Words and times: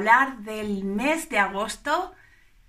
hablar 0.00 0.38
del 0.38 0.82
mes 0.82 1.28
de 1.28 1.38
agosto, 1.38 2.14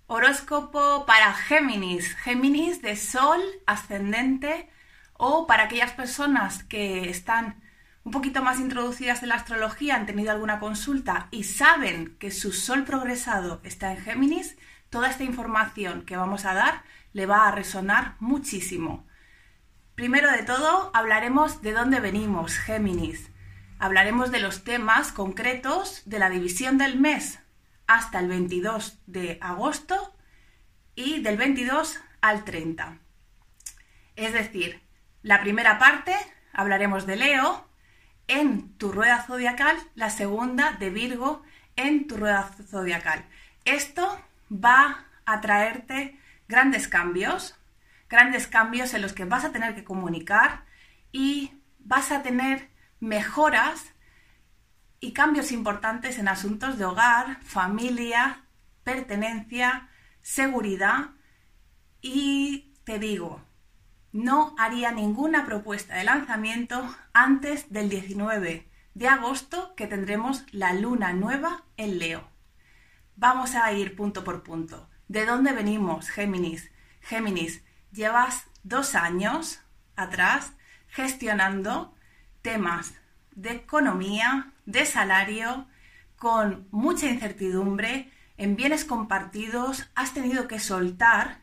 horóscopo 0.07 1.05
para 1.05 1.33
Géminis, 1.33 2.13
Géminis 2.17 2.81
de 2.81 2.97
Sol 2.97 3.39
ascendente 3.65 4.69
o 5.13 5.47
para 5.47 5.63
aquellas 5.63 5.93
personas 5.93 6.65
que 6.65 7.09
están 7.09 7.63
un 8.03 8.11
poquito 8.11 8.43
más 8.43 8.59
introducidas 8.59 9.23
en 9.23 9.29
la 9.29 9.35
astrología, 9.35 9.95
han 9.95 10.05
tenido 10.05 10.31
alguna 10.31 10.59
consulta 10.59 11.29
y 11.31 11.45
saben 11.45 12.17
que 12.19 12.31
su 12.31 12.51
Sol 12.51 12.83
progresado 12.83 13.61
está 13.63 13.93
en 13.93 14.01
Géminis, 14.01 14.57
toda 14.89 15.09
esta 15.09 15.23
información 15.23 16.01
que 16.01 16.17
vamos 16.17 16.43
a 16.43 16.53
dar 16.53 16.83
le 17.13 17.27
va 17.27 17.47
a 17.47 17.51
resonar 17.51 18.17
muchísimo. 18.19 19.07
Primero 19.95 20.29
de 20.29 20.43
todo, 20.43 20.91
hablaremos 20.93 21.61
de 21.61 21.71
dónde 21.71 22.01
venimos, 22.01 22.57
Géminis. 22.57 23.30
Hablaremos 23.81 24.29
de 24.29 24.39
los 24.39 24.63
temas 24.63 25.11
concretos 25.11 26.03
de 26.05 26.19
la 26.19 26.29
división 26.29 26.77
del 26.77 26.99
mes 26.99 27.39
hasta 27.87 28.19
el 28.19 28.27
22 28.27 28.99
de 29.07 29.39
agosto 29.41 30.15
y 30.93 31.23
del 31.23 31.35
22 31.35 31.99
al 32.21 32.43
30. 32.43 32.99
Es 34.15 34.33
decir, 34.33 34.83
la 35.23 35.41
primera 35.41 35.79
parte 35.79 36.15
hablaremos 36.53 37.07
de 37.07 37.15
Leo 37.15 37.67
en 38.27 38.71
tu 38.77 38.91
rueda 38.91 39.23
zodiacal, 39.23 39.75
la 39.95 40.11
segunda 40.11 40.73
de 40.73 40.91
Virgo 40.91 41.41
en 41.75 42.05
tu 42.05 42.17
rueda 42.17 42.51
zodiacal. 42.69 43.25
Esto 43.65 44.23
va 44.51 45.07
a 45.25 45.41
traerte 45.41 46.19
grandes 46.47 46.87
cambios, 46.87 47.57
grandes 48.09 48.45
cambios 48.45 48.93
en 48.93 49.01
los 49.01 49.13
que 49.13 49.25
vas 49.25 49.43
a 49.43 49.51
tener 49.51 49.73
que 49.73 49.83
comunicar 49.83 50.65
y 51.11 51.59
vas 51.79 52.11
a 52.11 52.21
tener 52.21 52.70
mejoras 53.01 53.93
y 55.01 55.11
cambios 55.11 55.51
importantes 55.51 56.19
en 56.19 56.29
asuntos 56.29 56.77
de 56.77 56.85
hogar, 56.85 57.43
familia, 57.43 58.45
pertenencia, 58.83 59.89
seguridad 60.21 61.09
y 62.01 62.73
te 62.85 62.99
digo, 62.99 63.41
no 64.13 64.55
haría 64.57 64.91
ninguna 64.91 65.45
propuesta 65.45 65.95
de 65.95 66.03
lanzamiento 66.03 66.95
antes 67.13 67.71
del 67.71 67.89
19 67.89 68.69
de 68.93 69.07
agosto 69.07 69.73
que 69.75 69.87
tendremos 69.87 70.45
la 70.51 70.73
luna 70.73 71.13
nueva 71.13 71.63
en 71.77 71.97
Leo. 71.97 72.29
Vamos 73.15 73.55
a 73.55 73.71
ir 73.71 73.95
punto 73.95 74.23
por 74.23 74.43
punto. 74.43 74.89
¿De 75.07 75.25
dónde 75.25 75.53
venimos, 75.53 76.09
Géminis? 76.09 76.71
Géminis, 77.01 77.63
llevas 77.91 78.47
dos 78.63 78.95
años 78.95 79.61
atrás 79.95 80.53
gestionando 80.87 81.95
temas 82.41 82.93
de 83.31 83.51
economía, 83.51 84.51
de 84.65 84.85
salario, 84.85 85.67
con 86.15 86.67
mucha 86.71 87.09
incertidumbre, 87.09 88.11
en 88.37 88.55
bienes 88.55 88.85
compartidos, 88.85 89.89
has 89.95 90.13
tenido 90.13 90.47
que 90.47 90.59
soltar 90.59 91.41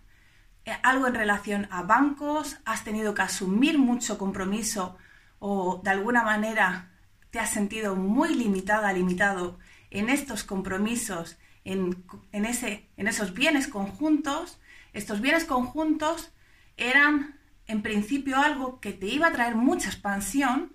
eh, 0.65 0.73
algo 0.83 1.07
en 1.07 1.15
relación 1.15 1.69
a 1.71 1.83
bancos, 1.83 2.59
has 2.65 2.85
tenido 2.85 3.15
que 3.15 3.23
asumir 3.23 3.79
mucho 3.79 4.19
compromiso 4.19 4.97
o 5.39 5.81
de 5.83 5.91
alguna 5.91 6.23
manera 6.23 6.91
te 7.31 7.39
has 7.39 7.51
sentido 7.51 7.95
muy 7.97 8.35
limitada, 8.35 8.93
limitado 8.93 9.59
en 9.91 10.09
estos 10.09 10.45
compromisos, 10.45 11.39
en, 11.65 12.05
ese, 12.33 12.89
en 12.97 13.09
esos 13.09 13.35
bienes 13.35 13.69
conjuntos, 13.69 14.61
estos 14.93 15.21
bienes 15.21 15.45
conjuntos 15.45 16.33
eran 16.77 17.39
en 17.67 17.83
principio 17.83 18.39
algo 18.39 18.81
que 18.81 18.93
te 18.93 19.07
iba 19.07 19.29
a 19.29 19.33
traer 19.33 19.55
mucha 19.55 19.89
expansión, 19.89 20.73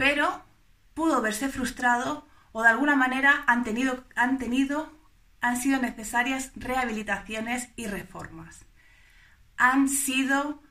pero 0.00 0.42
pudo 0.94 1.20
verse 1.20 1.50
frustrado 1.50 2.26
o 2.52 2.62
de 2.62 2.70
alguna 2.70 2.96
manera 2.96 3.44
han 3.46 3.64
tenido, 3.64 4.02
han 4.16 4.38
tenido, 4.38 4.98
han 5.42 5.58
sido 5.58 5.78
necesarias 5.78 6.52
rehabilitaciones 6.56 7.68
y 7.76 7.86
reformas. 7.86 8.64
Han 9.58 9.90
sido 9.90 10.62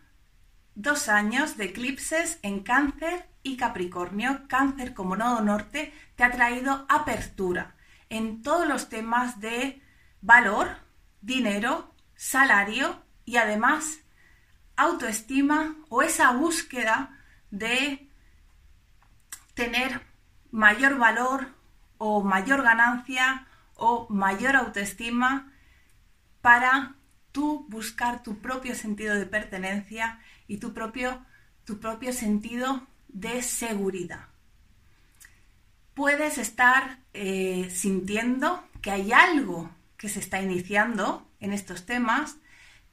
dos 0.74 1.10
años 1.10 1.58
de 1.58 1.66
eclipses 1.66 2.40
en 2.42 2.64
cáncer 2.64 3.30
y 3.44 3.56
capricornio. 3.56 4.48
Cáncer 4.48 4.96
como 4.96 5.16
nodo 5.16 5.42
norte 5.42 5.94
te 6.16 6.24
ha 6.24 6.32
traído 6.32 6.88
apertura 6.90 7.76
en 8.10 8.42
todos 8.42 8.68
los 8.68 8.90
temas 8.90 9.40
de 9.40 9.80
valor, 10.22 10.70
dinero, 11.22 11.94
salario 12.16 13.06
y 13.26 13.38
además 13.38 14.00
autoestima 14.76 15.76
o 15.90 16.02
esa 16.02 16.32
búsqueda 16.32 17.16
de 17.52 18.09
tener 19.60 20.02
mayor 20.52 20.98
valor 20.98 21.50
o 21.98 22.24
mayor 22.24 22.64
ganancia 22.64 23.46
o 23.76 24.08
mayor 24.10 24.56
autoestima 24.56 25.52
para 26.40 26.96
tú 27.34 27.66
buscar 27.68 28.24
tu 28.24 28.40
propio 28.40 28.74
sentido 28.74 29.16
de 29.16 29.26
pertenencia 29.26 30.22
y 30.48 30.60
tu 30.60 30.74
propio, 30.74 31.26
tu 31.66 31.82
propio 31.82 32.14
sentido 32.14 32.88
de 33.10 33.42
seguridad. 33.42 34.28
Puedes 35.94 36.38
estar 36.38 37.00
eh, 37.14 37.70
sintiendo 37.70 38.64
que 38.82 38.92
hay 38.92 39.12
algo 39.12 39.70
que 39.98 40.08
se 40.08 40.22
está 40.22 40.42
iniciando 40.42 41.30
en 41.42 41.52
estos 41.52 41.86
temas, 41.86 42.38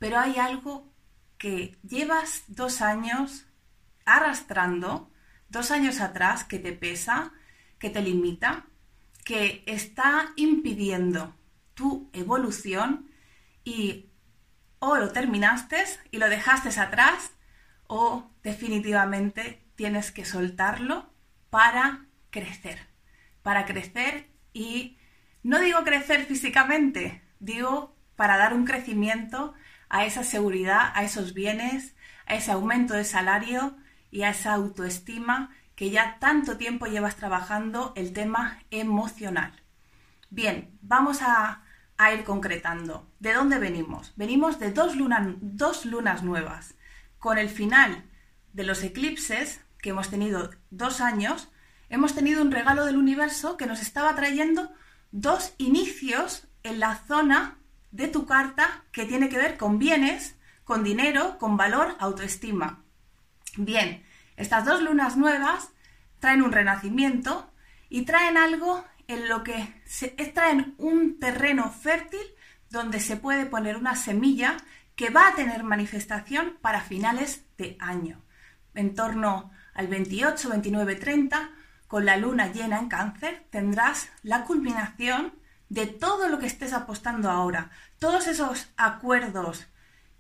pero 0.01 0.19
hay 0.19 0.39
algo 0.39 0.93
que 1.39 1.79
llevas 1.89 2.43
dos 2.49 2.81
años 2.83 3.47
arrastrando, 4.05 5.09
dos 5.49 5.71
años 5.71 6.01
atrás, 6.01 6.45
que 6.45 6.59
te 6.59 6.73
pesa, 6.73 7.33
que 7.79 7.91
te 7.91 8.03
limita, 8.03 8.67
que 9.25 9.63
está 9.67 10.33
impidiendo 10.37 11.35
tu 11.75 12.09
evolución 12.13 13.11
y 13.65 14.07
o 14.79 14.97
lo 14.97 15.11
terminaste 15.11 15.85
y 16.11 16.19
lo 16.19 16.29
dejaste 16.29 16.81
atrás 16.81 17.33
o 17.87 18.31
definitivamente 18.43 19.63
tienes 19.75 20.13
que 20.13 20.25
soltarlo 20.25 21.11
para 21.51 22.07
crecer, 22.31 22.79
para 23.43 23.67
crecer 23.67 24.29
y 24.53 24.99
no 25.43 25.59
digo 25.61 25.85
crecer 25.85 26.25
físicamente, 26.25 27.23
digo 27.41 27.97
para 28.17 28.37
dar 28.37 28.55
un 28.55 28.65
crecimiento 28.65 29.55
a 29.89 30.05
esa 30.05 30.25
seguridad, 30.25 30.93
a 30.95 31.05
esos 31.05 31.35
bienes, 31.35 31.95
a 32.27 32.35
ese 32.35 32.51
aumento 32.51 32.95
de 32.95 33.05
salario 33.05 33.77
y 34.17 34.23
a 34.23 34.31
esa 34.31 34.55
autoestima 34.55 35.51
que 35.75 35.91
ya 35.91 36.17
tanto 36.19 36.57
tiempo 36.57 36.87
llevas 36.87 37.17
trabajando 37.17 37.93
el 37.97 38.15
tema 38.15 38.63
emocional. 38.71 39.53
Bien, 40.31 40.79
vamos 40.81 41.19
a, 41.21 41.63
ir 42.15 42.25
concretando. 42.25 43.13
¿De 43.21 43.35
dónde 43.35 43.59
venimos? 43.59 44.15
Venimos 44.17 44.59
de 44.59 44.73
dos, 44.73 44.95
dos 45.43 45.85
lunas 45.85 46.23
nuevas. 46.23 46.77
Con 47.19 47.37
el 47.37 47.51
final 47.51 48.05
de 48.55 48.65
los 48.65 48.83
eclipses, 48.85 49.61
que 49.83 49.91
hemos 49.91 50.09
tenido 50.09 50.49
dos 50.71 51.03
años, 51.03 51.51
hemos 51.91 52.15
tenido 52.15 52.41
un 52.41 52.53
regalo 52.53 52.87
del 52.87 52.97
universo 52.97 53.59
que 53.59 53.67
nos 53.67 53.83
estaba 53.83 54.15
trayendo 54.15 54.73
dos 55.13 55.53
inicios 55.59 56.49
en 56.63 56.81
la 56.81 56.97
zona 57.07 57.59
de 57.91 58.09
tu 58.09 58.25
carta 58.25 58.83
que 58.93 59.05
tiene 59.05 59.29
que 59.29 59.37
ver 59.37 59.59
con 59.59 59.79
bienes, 59.79 60.37
con 60.65 60.85
dinero, 60.85 61.37
con 61.39 61.59
valor, 61.59 61.97
autoestima. 61.99 62.83
Bien, 63.59 64.06
estas 64.37 64.65
dos 64.65 64.83
lunas 64.83 65.17
nuevas 65.17 65.71
traen 66.19 66.43
un 66.43 66.53
renacimiento 66.53 67.51
y 67.89 68.03
traen 68.03 68.37
algo 68.37 68.85
en 69.09 69.29
lo 69.29 69.43
que 69.43 69.83
se, 69.85 70.09
traen 70.09 70.75
un 70.79 71.19
terreno 71.19 71.71
fértil 71.71 72.21
donde 72.71 73.01
se 73.01 73.17
puede 73.17 73.47
poner 73.47 73.77
una 73.77 73.95
semilla 73.95 74.57
que 74.97 75.11
va 75.11 75.29
a 75.29 75.35
tener 75.35 75.63
manifestación 75.63 76.57
para 76.61 76.81
finales 76.81 77.45
de 77.59 77.77
año. 77.79 78.25
En 78.75 78.95
torno 78.95 79.51
al 79.75 79.89
28, 79.89 80.49
29, 80.49 80.97
30, 80.97 81.51
con 81.87 82.05
la 82.05 82.17
luna 82.17 82.53
llena 82.53 82.79
en 82.79 82.89
cáncer, 82.89 83.47
tendrás 83.51 84.09
la 84.23 84.45
culminación 84.45 85.35
de 85.69 85.87
todo 85.87 86.29
lo 86.29 86.39
que 86.39 86.47
estés 86.47 86.73
apostando 86.73 87.31
ahora, 87.31 87.71
todos 87.99 88.27
esos 88.27 88.69
acuerdos 88.77 89.67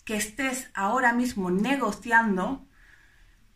que 0.04 0.16
estés 0.16 0.70
ahora 0.74 1.12
mismo 1.12 1.50
negociando, 1.50 2.65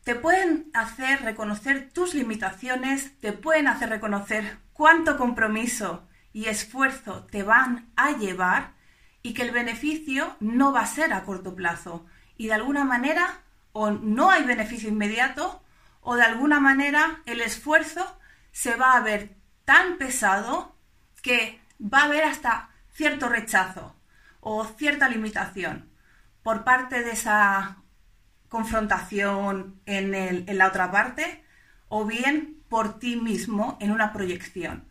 te 0.04 0.14
pueden 0.14 0.70
hacer 0.72 1.22
reconocer 1.22 1.90
tus 1.92 2.14
limitaciones, 2.14 3.18
te 3.20 3.32
pueden 3.32 3.68
hacer 3.68 3.90
reconocer 3.90 4.58
cuánto 4.72 5.16
compromiso 5.16 6.08
y 6.32 6.46
esfuerzo 6.46 7.26
te 7.30 7.42
van 7.42 7.90
a 7.96 8.12
llevar 8.12 8.72
y 9.22 9.34
que 9.34 9.42
el 9.42 9.50
beneficio 9.50 10.36
no 10.40 10.72
va 10.72 10.80
a 10.80 10.86
ser 10.86 11.12
a 11.12 11.24
corto 11.24 11.54
plazo. 11.54 12.06
Y 12.36 12.46
de 12.46 12.54
alguna 12.54 12.84
manera, 12.84 13.42
o 13.72 13.90
no 13.90 14.30
hay 14.30 14.44
beneficio 14.44 14.88
inmediato, 14.88 15.62
o 16.00 16.16
de 16.16 16.22
alguna 16.22 16.60
manera 16.60 17.20
el 17.26 17.40
esfuerzo 17.42 18.18
se 18.52 18.76
va 18.76 18.92
a 18.92 19.00
ver 19.00 19.36
tan 19.64 19.98
pesado 19.98 20.74
que 21.22 21.60
va 21.80 22.00
a 22.00 22.04
haber 22.04 22.24
hasta 22.24 22.70
cierto 22.92 23.28
rechazo 23.28 23.94
o 24.40 24.64
cierta 24.64 25.08
limitación 25.08 25.90
por 26.42 26.64
parte 26.64 27.02
de 27.02 27.12
esa 27.12 27.79
confrontación 28.50 29.80
en, 29.86 30.14
en 30.14 30.58
la 30.58 30.68
otra 30.68 30.90
parte 30.90 31.42
o 31.88 32.04
bien 32.04 32.62
por 32.68 32.98
ti 32.98 33.16
mismo 33.16 33.78
en 33.80 33.90
una 33.90 34.12
proyección. 34.12 34.86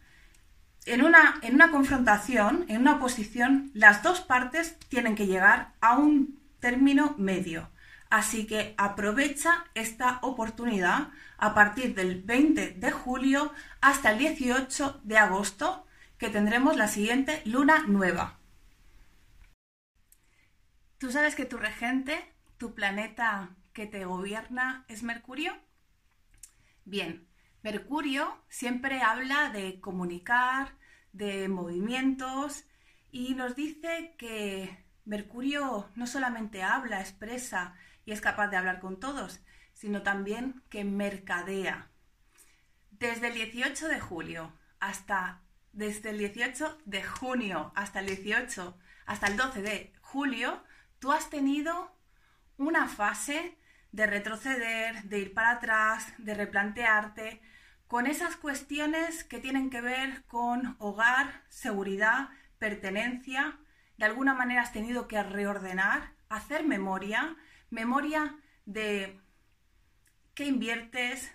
en 0.85 1.03
una, 1.03 1.39
en 1.43 1.53
una 1.53 1.69
confrontación, 1.69 2.65
en 2.67 2.81
una 2.81 2.95
oposición, 2.95 3.69
las 3.75 4.01
dos 4.01 4.21
partes 4.21 4.79
tienen 4.89 5.15
que 5.15 5.27
llegar 5.27 5.73
a 5.81 5.97
un 5.97 6.39
término 6.59 7.15
medio. 7.17 7.69
Así 8.09 8.47
que 8.47 8.73
aprovecha 8.77 9.65
esta 9.75 10.17
oportunidad 10.23 11.09
a 11.37 11.53
partir 11.53 11.93
del 11.93 12.23
20 12.23 12.71
de 12.71 12.91
julio 12.91 13.53
hasta 13.81 14.11
el 14.11 14.17
18 14.17 15.01
de 15.03 15.17
agosto, 15.17 15.85
que 16.17 16.29
tendremos 16.29 16.75
la 16.75 16.87
siguiente 16.87 17.41
luna 17.45 17.85
nueva. 17.87 18.39
¿Tú 20.97 21.11
sabes 21.11 21.35
que 21.35 21.45
tu 21.45 21.57
regente, 21.57 22.33
tu 22.59 22.75
planeta 22.75 23.55
que 23.73 23.87
te 23.87 24.05
gobierna, 24.05 24.85
es 24.89 25.01
Mercurio? 25.01 25.57
Bien, 26.85 27.27
Mercurio 27.63 28.43
siempre 28.49 29.01
habla 29.01 29.49
de 29.49 29.79
comunicar, 29.79 30.77
de 31.13 31.47
movimientos 31.47 32.65
y 33.11 33.33
nos 33.33 33.55
dice 33.55 34.13
que 34.17 34.85
Mercurio 35.05 35.89
no 35.95 36.05
solamente 36.05 36.61
habla, 36.61 36.99
expresa 36.99 37.75
y 38.05 38.11
es 38.11 38.21
capaz 38.21 38.49
de 38.49 38.57
hablar 38.57 38.79
con 38.81 38.99
todos, 38.99 39.39
sino 39.73 40.03
también 40.03 40.61
que 40.69 40.83
mercadea. 40.83 41.89
Desde 42.91 43.29
el 43.29 43.35
18 43.35 43.87
de 43.87 43.99
julio 43.99 44.53
hasta 44.79 45.41
desde 45.71 46.09
el 46.09 46.17
18 46.17 46.79
de 46.85 47.03
junio 47.03 47.71
hasta 47.75 48.01
el 48.01 48.07
18 48.07 48.77
hasta 49.05 49.27
el 49.27 49.37
12 49.37 49.61
de 49.61 49.93
julio, 50.01 50.61
tú 50.99 51.11
has 51.11 51.29
tenido 51.29 51.98
una 52.59 52.87
fase 52.87 53.57
de 53.91 54.05
retroceder, 54.05 55.03
de 55.05 55.19
ir 55.19 55.33
para 55.33 55.51
atrás, 55.51 56.13
de 56.19 56.35
replantearte, 56.35 57.41
con 57.87 58.05
esas 58.05 58.35
cuestiones 58.35 59.23
que 59.23 59.39
tienen 59.39 59.71
que 59.71 59.81
ver 59.81 60.23
con 60.27 60.75
hogar, 60.77 61.41
seguridad, 61.49 62.29
pertenencia. 62.59 63.57
De 63.97 64.05
alguna 64.05 64.35
manera 64.35 64.61
has 64.61 64.71
tenido 64.71 65.07
que 65.07 65.23
reordenar, 65.23 66.11
hacer 66.29 66.63
memoria, 66.63 67.35
memoria 67.71 68.35
de 68.65 69.19
qué 70.35 70.45
inviertes, 70.45 71.31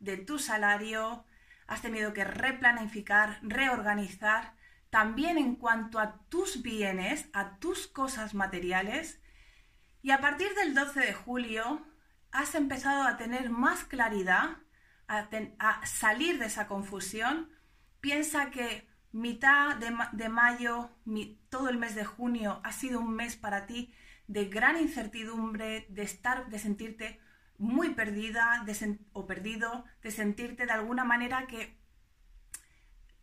de 0.00 0.18
tu 0.18 0.38
salario, 0.38 1.24
has 1.66 1.82
tenido 1.82 2.12
que 2.12 2.24
replanificar, 2.24 3.38
reorganizar, 3.42 4.54
también 4.90 5.38
en 5.38 5.54
cuanto 5.54 5.98
a 5.98 6.18
tus 6.28 6.62
bienes, 6.62 7.28
a 7.32 7.58
tus 7.58 7.86
cosas 7.86 8.34
materiales. 8.34 9.20
Y 10.02 10.10
a 10.10 10.20
partir 10.20 10.54
del 10.54 10.74
12 10.74 11.00
de 11.00 11.12
julio 11.12 11.84
has 12.30 12.54
empezado 12.54 13.02
a 13.02 13.16
tener 13.16 13.50
más 13.50 13.84
claridad 13.84 14.58
a, 15.08 15.86
salir 15.86 16.38
de 16.38 16.46
esa 16.46 16.66
confusión, 16.66 17.50
piensa 18.00 18.50
que 18.50 18.86
mitad 19.10 19.76
de, 19.76 20.28
mayo, 20.28 20.90
todo 21.48 21.70
el 21.70 21.78
mes 21.78 21.94
de 21.94 22.04
junio 22.04 22.60
ha 22.62 22.72
sido 22.72 23.00
un 23.00 23.14
mes 23.14 23.36
para 23.36 23.66
ti 23.66 23.92
de 24.26 24.44
gran 24.44 24.78
incertidumbre, 24.78 25.86
de 25.88 26.02
estar, 26.02 26.48
de 26.50 26.58
sentirte 26.58 27.20
muy 27.56 27.94
perdida 27.94 28.64
o 29.12 29.26
perdido, 29.26 29.84
de 30.02 30.10
sentirte 30.10 30.66
de 30.66 30.72
alguna 30.72 31.04
manera 31.04 31.46
que, 31.46 31.78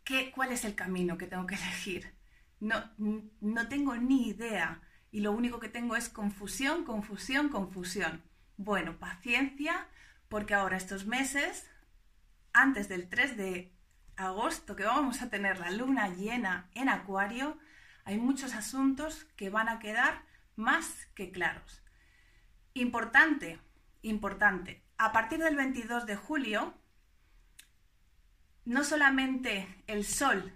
que, 0.02 0.32
¿cuál 0.32 0.50
es 0.50 0.64
el 0.64 0.74
camino 0.74 1.16
que 1.16 1.28
tengo 1.28 1.46
que 1.46 1.54
elegir? 1.62 2.14
No, 2.58 2.90
no 3.40 3.68
tengo 3.68 3.96
ni 3.96 4.28
idea 4.28 4.82
y 5.16 5.20
lo 5.20 5.32
único 5.32 5.60
que 5.60 5.70
tengo 5.70 5.96
es 5.96 6.10
confusión, 6.10 6.84
confusión, 6.84 7.48
confusión. 7.48 8.22
Bueno, 8.58 8.98
paciencia, 8.98 9.88
porque 10.28 10.52
ahora 10.52 10.76
estos 10.76 11.06
meses 11.06 11.66
antes 12.52 12.90
del 12.90 13.08
3 13.08 13.38
de 13.38 13.72
agosto, 14.16 14.76
que 14.76 14.84
vamos 14.84 15.22
a 15.22 15.30
tener 15.30 15.58
la 15.58 15.70
luna 15.70 16.10
llena 16.10 16.68
en 16.74 16.90
Acuario, 16.90 17.56
hay 18.04 18.18
muchos 18.18 18.52
asuntos 18.54 19.24
que 19.36 19.48
van 19.48 19.70
a 19.70 19.78
quedar 19.78 20.22
más 20.54 21.06
que 21.14 21.30
claros. 21.30 21.82
Importante, 22.74 23.58
importante, 24.02 24.84
a 24.98 25.12
partir 25.12 25.38
del 25.38 25.56
22 25.56 26.04
de 26.04 26.16
julio, 26.16 26.74
no 28.66 28.84
solamente 28.84 29.82
el 29.86 30.04
Sol 30.04 30.52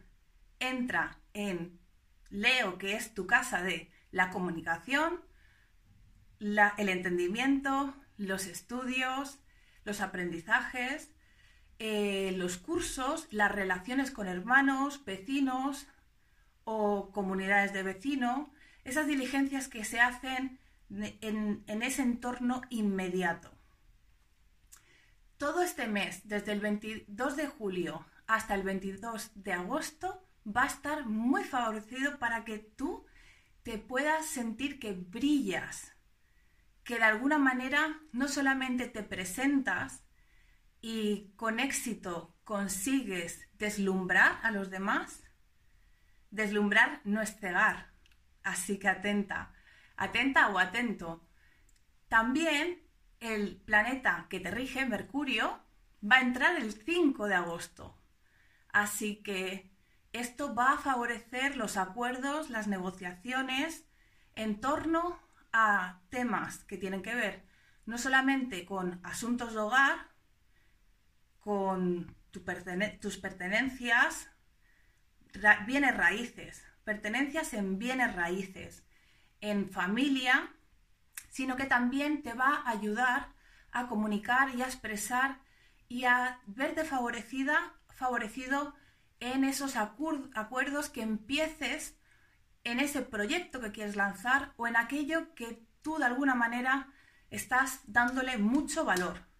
entra 0.59 1.19
en 1.33 1.81
Leo, 2.29 2.77
que 2.77 2.97
es 2.97 3.15
tu 3.15 3.27
casa 3.27 3.63
de 3.63 3.91
la 4.11 4.31
comunicación, 4.31 5.21
el 6.41 6.89
entendimiento, 6.89 7.95
los 8.17 8.47
estudios, 8.47 9.41
los 9.85 10.01
aprendizajes, 10.01 11.11
eh, 11.79 12.33
los 12.37 12.59
cursos, 12.59 13.27
las 13.31 13.53
relaciones 13.53 14.11
con 14.11 14.27
hermanos, 14.27 15.05
vecinos 15.05 15.87
o 16.65 17.11
comunidades 17.13 17.73
de 17.73 17.83
vecino, 17.83 18.53
esas 18.85 19.07
diligencias 19.07 19.69
que 19.69 19.85
se 19.85 20.01
hacen 20.01 20.59
en, 20.91 21.65
en 21.67 21.83
ese 21.83 22.03
entorno 22.03 22.63
inmediato. 22.71 23.51
Todo 25.37 25.63
este 25.63 25.87
mes, 25.87 26.29
desde 26.29 26.53
el 26.53 26.61
22 26.61 27.37
de 27.37 27.47
julio 27.47 28.07
hasta 28.27 28.55
el 28.55 28.63
22 28.63 29.31
de 29.35 29.53
agosto, 29.53 30.23
va 30.47 30.65
a 30.65 30.67
estar 30.67 31.07
muy 31.07 31.45
favorecido 31.45 32.19
para 32.19 32.45
que 32.45 32.59
tú 32.59 33.07
te 33.63 33.79
puedas 33.79 34.27
sentir 34.27 34.79
que 34.79 34.93
brillas, 34.93 35.93
que 36.85 36.97
de 36.97 37.05
alguna 37.05 37.39
manera 37.39 38.01
no 38.13 38.29
solamente 38.29 38.87
te 38.87 39.03
presentas, 39.03 40.05
y 40.83 41.33
con 41.37 41.61
éxito 41.61 42.37
consigues 42.45 43.49
deslumbrar 43.59 44.41
a 44.43 44.51
los 44.51 44.71
demás, 44.71 45.23
deslumbrar 46.31 47.01
no 47.05 47.21
es 47.21 47.37
cegar. 47.39 47.91
Así 48.43 48.79
que 48.79 48.89
atenta, 48.89 49.53
atenta 49.97 50.49
o 50.49 50.59
atento. 50.59 51.29
También 52.09 52.83
el 53.21 53.57
planeta 53.59 54.27
que 54.31 54.41
te 54.41 54.51
rige, 54.51 54.87
Mercurio, 54.87 55.61
va 56.03 56.17
a 56.17 56.23
entrar 56.23 56.57
el 56.57 56.73
5 56.73 57.27
de 57.27 57.35
agosto. 57.35 58.01
Así 58.73 59.17
que 59.17 59.70
esto 60.13 60.55
va 60.55 60.73
a 60.73 60.79
favorecer 60.79 61.57
los 61.57 61.77
acuerdos, 61.77 62.51
las 62.51 62.67
negociaciones 62.67 63.85
en 64.35 64.61
torno 64.61 65.19
a 65.53 66.01
temas 66.11 66.65
que 66.65 66.77
tienen 66.77 67.03
que 67.03 67.15
ver 67.15 67.51
no 67.87 67.99
solamente 67.99 68.65
con 68.65 69.01
asuntos 69.03 69.53
de 69.53 69.59
hogar, 69.59 70.11
con 71.41 72.15
tus 72.31 73.19
pertenencias, 73.19 74.31
bienes 75.67 75.97
raíces, 75.97 76.65
pertenencias 76.85 77.53
en 77.53 77.79
bienes 77.79 78.15
raíces, 78.15 78.85
en 79.41 79.71
familia, 79.71 80.55
sino 81.31 81.57
que 81.57 81.67
también 81.67 82.23
te 82.23 82.35
va 82.35 82.63
a 82.65 82.71
ayudar 82.71 83.33
a 83.73 83.89
comunicar 83.89 84.55
y 84.55 84.63
a 84.63 84.67
expresar 84.67 85.41
y 85.89 86.05
a 86.05 86.41
verte 86.47 86.85
favorecida, 86.85 87.75
favorecido 87.89 88.75
en 89.21 89.45
esos 89.45 89.77
acuerdos 89.77 90.91
que 90.91 91.03
empieces 91.03 91.97
en 92.65 92.81
ese 92.81 93.03
proyecto 93.03 93.61
que 93.61 93.73
quieres 93.73 93.97
lanzar 93.97 94.53
o 94.57 94.67
en 94.67 94.77
aquello 94.77 95.35
que 95.35 95.65
tú 95.83 95.99
de 95.99 96.05
alguna 96.05 96.35
manera 96.35 96.93
estás 97.31 97.81
dándole 97.87 98.37
mucho 98.39 98.85
valor 98.85 99.31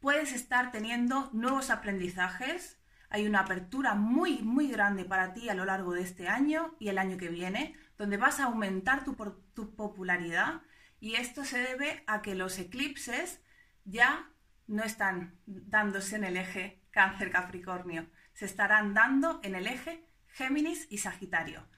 puedes 0.00 0.32
estar 0.32 0.72
teniendo 0.72 1.30
nuevos 1.32 1.70
aprendizajes. 1.70 2.78
Hay 3.10 3.26
una 3.26 3.40
apertura 3.40 3.94
muy, 3.94 4.38
muy 4.38 4.68
grande 4.68 5.04
para 5.04 5.32
ti 5.32 5.48
a 5.48 5.54
lo 5.54 5.64
largo 5.64 5.92
de 5.92 6.02
este 6.02 6.28
año 6.28 6.74
y 6.78 6.88
el 6.88 6.98
año 6.98 7.18
que 7.18 7.28
viene, 7.28 7.76
donde 7.98 8.16
vas 8.16 8.40
a 8.40 8.44
aumentar 8.44 9.04
tu, 9.04 9.14
tu 9.54 9.74
popularidad 9.74 10.62
y 11.00 11.14
esto 11.14 11.44
se 11.44 11.58
debe 11.58 12.02
a 12.06 12.22
que 12.22 12.34
los 12.34 12.58
eclipses 12.58 13.40
ya 13.84 14.30
no 14.66 14.84
están 14.84 15.38
dándose 15.46 16.16
en 16.16 16.24
el 16.24 16.36
eje 16.36 16.82
cáncer-capricornio, 16.90 18.08
se 18.40 18.46
estarán 18.46 18.94
dando 18.94 19.38
en 19.42 19.54
el 19.54 19.66
eje 19.66 20.02
Géminis 20.28 20.86
y 20.88 20.96
Sagitario. 20.96 21.68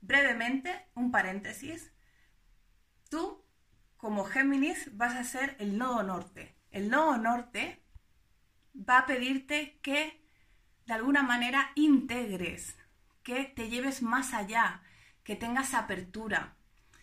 Brevemente, 0.00 0.88
un 0.96 1.12
paréntesis, 1.12 1.92
tú 3.08 3.46
como 3.96 4.24
Géminis 4.24 4.90
vas 4.96 5.14
a 5.14 5.22
ser 5.22 5.54
el 5.60 5.78
nodo 5.78 6.02
norte, 6.02 6.56
el 6.72 6.90
nodo 6.90 7.16
norte 7.16 7.84
va 8.74 8.98
a 8.98 9.06
pedirte 9.06 9.78
que 9.82 10.20
de 10.84 10.94
alguna 10.94 11.22
manera 11.22 11.70
integres, 11.76 12.76
que 13.22 13.44
te 13.44 13.68
lleves 13.68 14.02
más 14.02 14.34
allá, 14.34 14.82
que 15.22 15.36
tengas 15.36 15.74
apertura. 15.74 16.56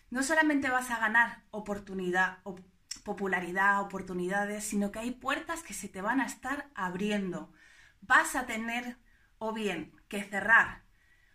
No 0.10 0.22
solamente 0.22 0.70
vas 0.70 0.92
a 0.92 1.00
ganar 1.00 1.46
oportunidad, 1.52 2.40
popularidad, 3.06 3.80
oportunidades, 3.80 4.66
sino 4.66 4.92
que 4.92 5.00
hay 5.00 5.12
puertas 5.12 5.64
que 5.64 5.74
se 5.74 5.88
te 5.88 6.02
van 6.02 6.20
a 6.20 6.26
estar 6.26 6.70
abriendo. 6.76 7.54
Vas 8.01 8.36
a 8.36 8.46
tener 8.46 8.98
o 9.38 9.54
bien 9.54 9.94
que 10.08 10.24
cerrar 10.24 10.88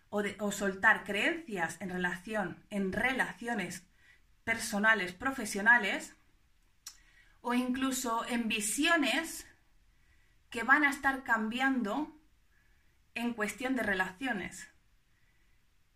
o, 0.09 0.51
soltar 0.51 1.03
creencias 1.03 1.81
en 1.81 1.89
relación, 1.89 2.63
en 2.69 2.93
relaciones 2.93 3.87
personales, 4.43 5.11
profesionales, 5.13 6.15
o 7.41 7.55
incluso 7.55 8.23
en 8.27 8.47
visiones 8.47 9.47
que 10.51 10.61
van 10.61 10.83
a 10.83 10.91
estar 10.91 11.23
cambiando 11.23 12.15
en 13.15 13.33
cuestión 13.33 13.75
de 13.75 13.81
relaciones. 13.81 14.69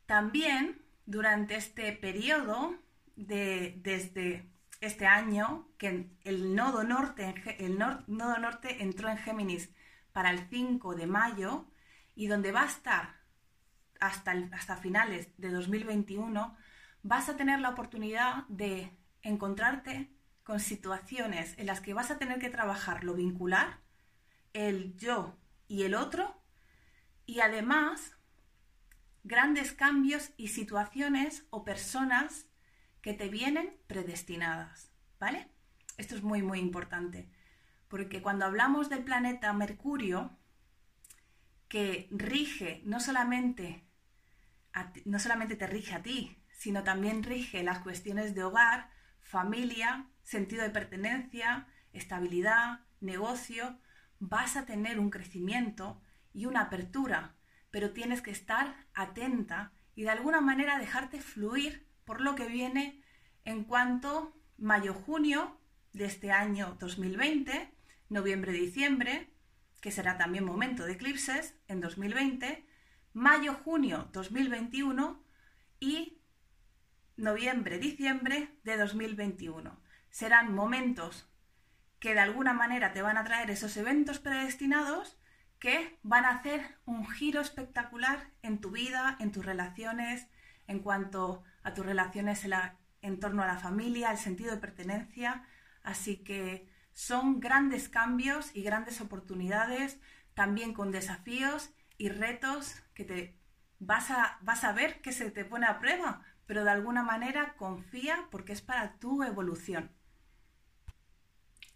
También 0.08 0.82
durante 1.06 1.56
este 1.56 1.94
periodo 1.94 2.76
de, 3.16 3.76
desde 3.84 4.50
este 4.82 5.06
año, 5.06 5.70
que 5.78 6.10
el 6.24 6.56
nodo 6.56 6.84
norte, 6.84 7.36
el 7.60 7.78
nodo 7.78 8.38
norte 8.40 8.82
entró 8.82 9.10
en 9.10 9.18
Géminis 9.18 9.70
para 10.18 10.32
el 10.32 10.50
5 10.50 10.96
de 10.96 11.06
mayo 11.06 11.68
y 12.16 12.26
donde 12.26 12.52
va 12.52 12.64
a 12.64 12.66
estar 12.66 13.18
hasta, 14.00 14.32
hasta 14.52 14.76
finales 14.76 15.30
de 15.38 15.52
2021, 15.52 16.58
vas 17.04 17.30
a 17.30 17.38
tener 17.38 17.60
la 17.60 17.70
oportunidad 17.70 18.48
de 18.48 18.98
encontrarte 19.22 20.10
con 20.44 20.60
situaciones 20.60 21.54
en 21.60 21.68
las 21.68 21.82
que 21.82 21.94
vas 21.94 22.10
a 22.10 22.18
tener 22.18 22.40
que 22.40 22.50
trabajar 22.50 23.04
lo 23.04 23.14
vincular, 23.14 23.78
el 24.54 24.98
yo 24.98 25.38
y 25.68 25.84
el 25.84 25.94
otro, 25.94 26.42
y 27.28 27.42
además 27.42 28.18
grandes 29.24 29.72
cambios 29.72 30.32
y 30.36 30.48
situaciones 30.48 31.46
o 31.52 31.64
personas 31.64 32.48
que 33.04 33.14
te 33.14 33.30
vienen 33.30 33.78
predestinadas, 33.86 34.90
¿vale? 35.20 35.48
Esto 35.98 36.16
es 36.16 36.24
muy, 36.24 36.42
muy 36.42 36.58
importante, 36.58 37.30
porque 37.88 38.22
cuando 38.22 38.46
hablamos 38.46 38.90
del 38.90 39.04
planeta 39.04 39.54
Mercurio, 39.54 40.38
que 41.68 42.08
rige 42.12 42.82
no 42.86 43.00
solamente, 43.00 43.86
no 45.06 45.20
solamente 45.20 45.56
te 45.56 45.68
rige 45.68 45.96
a 45.96 46.04
ti, 46.04 46.42
sino 46.52 46.84
también 46.84 47.24
rige 47.24 47.64
las 47.64 47.80
cuestiones 47.80 48.36
de 48.36 48.44
hogar, 48.44 48.90
familia, 49.22 50.08
sentido 50.24 50.64
de 50.64 50.70
pertenencia, 50.70 51.68
estabilidad, 51.94 52.82
negocio, 53.00 53.80
vas 54.20 54.56
a 54.56 54.66
tener 54.66 55.00
un 55.00 55.10
crecimiento 55.10 56.02
y 56.34 56.46
una 56.46 56.62
apertura, 56.62 57.36
pero 57.72 57.92
tienes 57.92 58.22
que 58.22 58.32
estar 58.32 58.88
atenta 58.94 59.74
y 59.96 60.04
de 60.04 60.10
alguna 60.10 60.42
manera 60.42 60.80
dejarte 60.80 61.22
fluir 61.22 61.88
por 62.06 62.22
lo 62.22 62.36
que 62.36 62.48
viene 62.48 63.02
en 63.44 63.64
cuanto 63.64 64.36
mayo-junio 64.58 65.60
de 65.94 66.06
este 66.06 66.32
año 66.32 66.78
2020, 66.80 67.74
noviembre-diciembre, 68.10 69.34
que 69.82 69.92
será 69.92 70.18
también 70.18 70.46
momento 70.46 70.86
de 70.86 70.94
eclipses 70.94 71.56
en 71.68 71.82
2020, 71.82 72.66
mayo-junio 73.14 74.10
2021 74.14 75.24
y 75.80 76.22
noviembre-diciembre 77.16 78.58
de 78.64 78.78
2021. 78.78 79.80
Serán 80.10 80.54
momentos 80.54 81.30
que 82.00 82.14
de 82.14 82.20
alguna 82.20 82.54
manera 82.54 82.94
te 82.94 83.02
van 83.02 83.18
a 83.18 83.24
traer 83.24 83.50
esos 83.50 83.76
eventos 83.78 84.20
predestinados 84.20 85.18
que 85.60 85.98
van 86.04 86.26
a 86.26 86.30
hacer 86.30 86.78
un 86.86 87.08
giro 87.08 87.42
espectacular 87.42 88.32
en 88.44 88.60
tu 88.60 88.72
vida, 88.72 89.18
en 89.20 89.32
tus 89.32 89.46
relaciones, 89.46 90.28
en 90.68 90.80
cuanto 90.80 91.44
a 91.64 91.74
tus 91.74 91.86
relaciones 91.86 92.46
en, 93.02 93.20
torno 93.20 93.44
a 93.44 93.48
la 93.48 93.58
familia, 93.58 94.12
el 94.12 94.18
sentido 94.18 94.52
de 94.52 94.62
pertenencia. 94.62 95.44
Así 95.82 96.18
que 96.18 96.70
son 96.98 97.40
grandes 97.40 97.90
cambios 97.90 98.50
y 98.56 98.64
grandes 98.64 99.02
oportunidades, 99.02 100.00
también 100.34 100.74
con 100.74 100.92
desafíos 100.92 101.70
y 102.00 102.10
retos 102.10 102.74
que 102.96 103.04
te 103.04 103.40
vas 103.78 104.10
a, 104.10 104.40
vas 104.42 104.64
a 104.64 104.72
ver 104.72 105.00
que 105.04 105.12
se 105.12 105.30
te 105.30 105.46
pone 105.46 105.68
a 105.68 105.78
prueba, 105.78 106.24
pero 106.48 106.64
de 106.64 106.72
alguna 106.72 107.04
manera 107.04 107.54
confía 107.56 108.28
porque 108.32 108.52
es 108.54 108.64
para 108.64 108.98
tu 108.98 109.22
evolución. 109.22 109.92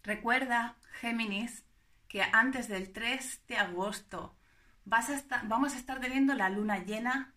Recuerda, 0.02 0.76
Géminis, 0.94 1.64
que 2.08 2.24
antes 2.32 2.66
del 2.66 2.92
3 2.92 3.46
de 3.46 3.58
agosto 3.58 4.36
vas 4.84 5.08
a 5.08 5.42
vamos 5.44 5.74
a 5.74 5.78
estar 5.78 6.00
teniendo 6.00 6.34
la 6.34 6.48
luna 6.48 6.78
llena 6.78 7.32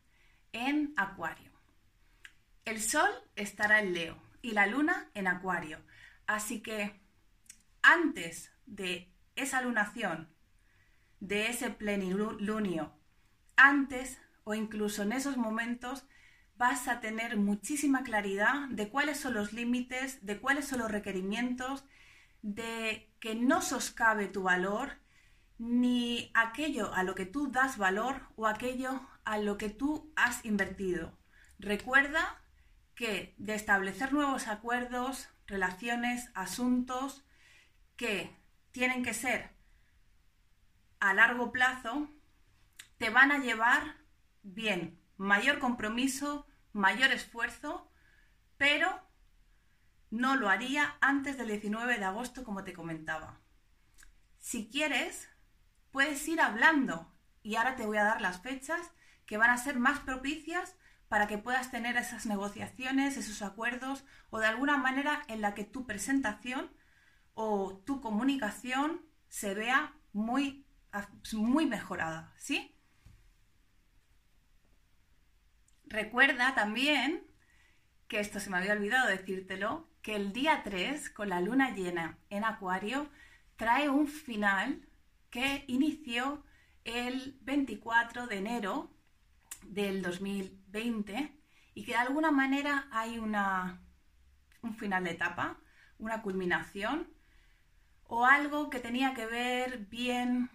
en 0.53 0.95
Acuario. 0.97 1.51
El 2.65 2.81
Sol 2.81 3.11
estará 3.35 3.79
en 3.79 3.93
Leo 3.93 4.19
y 4.41 4.53
la 4.53 4.65
Luna 4.65 5.11
en 5.13 5.27
Acuario. 5.27 5.85
Así 6.25 6.63
que 6.63 7.04
antes 7.85 8.51
de 8.65 9.13
esa 9.35 9.61
lunación, 9.61 10.33
de 11.19 11.49
ese 11.49 11.69
plenilunio, 11.69 12.93
antes 13.55 14.19
o 14.43 14.55
incluso 14.55 15.03
en 15.03 15.11
esos 15.11 15.37
momentos, 15.37 16.07
vas 16.57 16.87
a 16.87 16.99
tener 16.99 17.37
muchísima 17.37 18.03
claridad 18.03 18.69
de 18.69 18.89
cuáles 18.89 19.19
son 19.19 19.35
los 19.35 19.53
límites, 19.53 20.25
de 20.25 20.39
cuáles 20.39 20.67
son 20.67 20.79
los 20.79 20.91
requerimientos, 20.91 21.85
de 22.41 23.13
que 23.19 23.35
no 23.35 23.61
soscabe 23.61 24.27
tu 24.27 24.43
valor, 24.43 24.93
ni 25.59 26.31
aquello 26.33 26.91
a 26.93 27.03
lo 27.03 27.13
que 27.13 27.25
tú 27.25 27.51
das 27.51 27.77
valor 27.77 28.21
o 28.35 28.47
aquello 28.47 29.07
a 29.25 29.37
lo 29.37 29.57
que 29.57 29.69
tú 29.69 30.11
has 30.15 30.43
invertido. 30.43 31.17
Recuerda 31.59 32.41
que 32.95 33.35
de 33.37 33.53
establecer 33.53 34.11
nuevos 34.11 34.47
acuerdos, 34.47 35.29
relaciones, 35.45 36.31
asuntos 36.33 37.25
que 37.95 38.35
tienen 38.71 39.03
que 39.03 39.13
ser 39.13 39.51
a 40.99 41.13
largo 41.13 41.51
plazo, 41.51 42.09
te 42.97 43.09
van 43.09 43.31
a 43.31 43.39
llevar 43.39 43.97
bien, 44.43 44.99
mayor 45.17 45.59
compromiso, 45.59 46.47
mayor 46.73 47.11
esfuerzo, 47.11 47.91
pero 48.57 49.01
no 50.09 50.35
lo 50.35 50.49
haría 50.49 50.97
antes 51.01 51.37
del 51.37 51.47
19 51.47 51.97
de 51.97 52.05
agosto, 52.05 52.43
como 52.43 52.63
te 52.63 52.73
comentaba. 52.73 53.39
Si 54.39 54.69
quieres, 54.69 55.29
puedes 55.91 56.27
ir 56.27 56.41
hablando 56.41 57.11
y 57.43 57.55
ahora 57.55 57.75
te 57.75 57.85
voy 57.85 57.97
a 57.97 58.03
dar 58.03 58.21
las 58.21 58.41
fechas 58.41 58.91
que 59.25 59.37
van 59.37 59.49
a 59.49 59.57
ser 59.57 59.79
más 59.79 59.99
propicias 59.99 60.75
para 61.07 61.27
que 61.27 61.37
puedas 61.37 61.71
tener 61.71 61.97
esas 61.97 62.25
negociaciones, 62.25 63.17
esos 63.17 63.41
acuerdos 63.41 64.05
o 64.29 64.39
de 64.39 64.47
alguna 64.47 64.77
manera 64.77 65.23
en 65.27 65.41
la 65.41 65.53
que 65.53 65.63
tu 65.63 65.85
presentación 65.85 66.71
o 67.35 67.77
tu 67.85 68.01
comunicación 68.01 69.01
se 69.27 69.53
vea 69.53 69.93
muy, 70.13 70.65
muy 71.33 71.65
mejorada, 71.65 72.33
¿sí? 72.37 72.75
Recuerda 75.85 76.55
también, 76.55 77.27
que 78.07 78.19
esto 78.19 78.39
se 78.39 78.49
me 78.49 78.57
había 78.57 78.73
olvidado 78.73 79.07
decírtelo, 79.07 79.87
que 80.01 80.15
el 80.15 80.33
día 80.33 80.61
3, 80.63 81.09
con 81.09 81.29
la 81.29 81.41
luna 81.41 81.75
llena 81.75 82.17
en 82.29 82.43
Acuario, 82.43 83.09
trae 83.55 83.89
un 83.89 84.07
final 84.07 84.87
que 85.29 85.65
inició 85.67 86.43
el 86.85 87.37
24 87.41 88.27
de 88.27 88.37
enero 88.37 88.91
del 89.63 90.01
2020 90.01 91.37
y 91.73 91.83
que 91.83 91.91
de 91.91 91.97
alguna 91.97 92.31
manera 92.31 92.87
hay 92.91 93.19
una, 93.19 93.81
un 94.61 94.75
final 94.75 95.03
de 95.03 95.11
etapa, 95.11 95.59
una 95.97 96.21
culminación 96.21 97.14
o 98.07 98.25
algo 98.25 98.69
que 98.69 98.79
tenía 98.79 99.13
que 99.13 99.25
ver 99.25 99.79
bien 99.89 100.50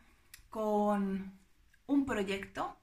con 0.49 1.39
un 1.87 2.07
proyecto, 2.07 2.79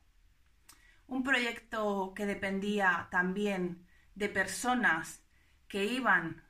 un 1.07 1.24
proyecto 1.24 2.13
que 2.15 2.25
dependía 2.25 3.07
también 3.12 3.86
de 4.15 4.29
personas 4.29 5.24
que 5.67 5.86
iban 5.86 6.43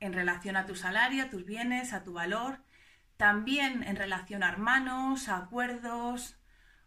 en 0.00 0.12
relación 0.12 0.56
a 0.56 0.66
tu 0.66 0.74
salario, 0.74 1.24
a 1.24 1.30
tus 1.30 1.44
bienes, 1.44 1.92
a 1.92 2.04
tu 2.04 2.14
valor, 2.14 2.60
también 3.16 3.82
en 3.82 3.96
relación 3.96 4.42
a 4.42 4.48
hermanos, 4.48 5.28
a 5.28 5.36
acuerdos, 5.36 6.38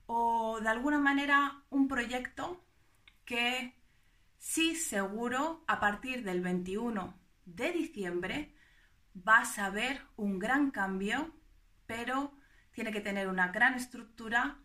o 0.05 0.59
de 0.59 0.69
alguna 0.69 0.99
manera 0.99 1.63
un 1.69 1.87
proyecto 1.87 2.63
que 3.25 3.75
sí 4.39 4.75
seguro 4.75 5.63
a 5.67 5.79
partir 5.79 6.23
del 6.23 6.41
21 6.41 7.13
de 7.45 7.71
diciembre 7.71 8.55
vas 9.13 9.59
a 9.59 9.69
ver 9.69 10.01
un 10.15 10.39
gran 10.39 10.71
cambio, 10.71 11.35
pero 11.85 12.37
tiene 12.71 12.91
que 12.91 13.01
tener 13.01 13.27
una 13.27 13.49
gran 13.49 13.73
estructura, 13.73 14.59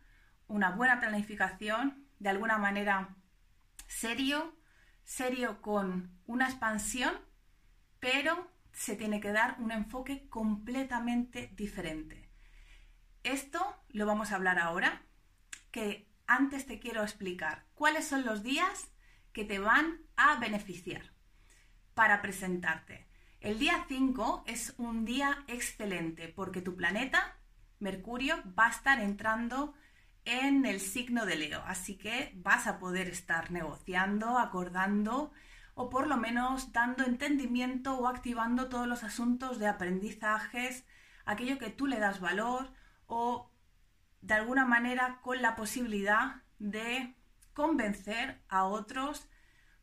una 0.46 0.70
buena 0.70 1.00
planificación, 1.00 2.06
de 2.18 2.28
alguna 2.28 2.58
manera 2.58 3.16
serio, 3.86 4.56
serio 5.02 5.60
con 5.60 6.18
una 6.26 6.46
expansión, 6.46 7.14
pero 8.00 8.50
se 8.72 8.96
tiene 8.96 9.20
que 9.20 9.32
dar 9.32 9.56
un 9.58 9.70
enfoque 9.70 10.28
completamente 10.28 11.50
diferente. 11.54 12.28
Esto 13.22 13.82
lo 13.88 14.06
vamos 14.06 14.32
a 14.32 14.36
hablar 14.36 14.58
ahora 14.58 15.02
que 15.70 16.10
antes 16.26 16.66
te 16.66 16.78
quiero 16.78 17.02
explicar 17.02 17.66
cuáles 17.74 18.06
son 18.06 18.24
los 18.24 18.42
días 18.42 18.90
que 19.32 19.44
te 19.44 19.58
van 19.58 20.02
a 20.16 20.38
beneficiar 20.38 21.12
para 21.94 22.22
presentarte. 22.22 23.08
El 23.44 23.58
día 23.58 23.84
5 23.88 24.44
es 24.46 24.72
un 24.78 25.04
día 25.04 25.44
excelente 25.48 26.28
porque 26.28 26.62
tu 26.62 26.76
planeta, 26.76 27.36
Mercurio, 27.78 28.42
va 28.58 28.68
a 28.68 28.70
estar 28.70 29.00
entrando 29.00 29.74
en 30.24 30.64
el 30.64 30.80
signo 30.80 31.26
de 31.26 31.36
Leo, 31.36 31.62
así 31.66 31.98
que 31.98 32.32
vas 32.36 32.66
a 32.66 32.78
poder 32.78 33.06
estar 33.06 33.50
negociando, 33.50 34.38
acordando 34.38 35.30
o 35.74 35.90
por 35.90 36.06
lo 36.06 36.16
menos 36.16 36.72
dando 36.72 37.04
entendimiento 37.04 37.98
o 37.98 38.08
activando 38.08 38.70
todos 38.70 38.86
los 38.86 39.04
asuntos 39.04 39.58
de 39.58 39.66
aprendizajes, 39.66 40.86
aquello 41.26 41.58
que 41.58 41.68
tú 41.68 41.86
le 41.86 41.98
das 41.98 42.20
valor 42.20 42.72
o 43.08 43.50
de 44.22 44.32
alguna 44.32 44.64
manera 44.64 45.20
con 45.20 45.42
la 45.42 45.54
posibilidad 45.54 46.36
de 46.58 47.14
convencer 47.52 48.40
a 48.48 48.64
otros 48.64 49.28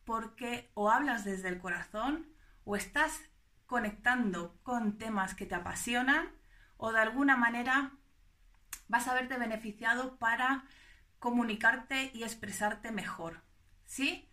porque 0.04 0.72
o 0.74 0.90
hablas 0.90 1.26
desde 1.26 1.50
el 1.50 1.60
corazón 1.60 2.26
o 2.64 2.76
estás 2.76 3.22
conectando 3.72 4.60
con 4.64 4.98
temas 4.98 5.34
que 5.34 5.46
te 5.46 5.56
apasionan 5.56 6.30
o 6.76 6.92
de 6.92 7.00
alguna 7.00 7.38
manera 7.38 7.94
vas 8.90 9.08
a 9.08 9.14
verte 9.14 9.38
beneficiado 9.38 10.18
para 10.18 10.66
comunicarte 11.20 12.12
y 12.14 12.24
expresarte 12.24 12.92
mejor. 12.92 13.46
¿Sí? 13.86 14.30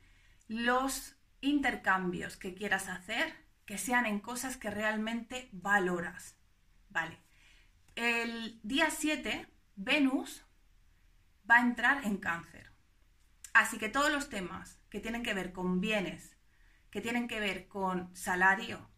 Los 0.48 1.14
intercambios 1.40 2.36
que 2.36 2.52
quieras 2.52 2.88
hacer, 2.88 3.32
que 3.64 3.78
sean 3.78 4.06
en 4.06 4.18
cosas 4.18 4.56
que 4.56 4.70
realmente 4.70 5.48
valoras. 5.52 6.36
Vale. 6.88 7.20
El 7.94 8.58
día 8.64 8.90
7, 8.90 9.46
Venus 9.76 10.44
va 11.48 11.58
a 11.58 11.60
entrar 11.60 12.04
en 12.04 12.16
cáncer. 12.16 12.72
Así 13.54 13.78
que 13.78 13.88
todos 13.88 14.10
los 14.10 14.30
temas 14.30 14.80
que 14.90 14.98
tienen 14.98 15.22
que 15.22 15.34
ver 15.34 15.52
con 15.52 15.80
bienes, 15.80 16.36
que 16.90 17.00
tienen 17.00 17.28
que 17.28 17.38
ver 17.38 17.68
con 17.68 18.12
salario, 18.16 18.90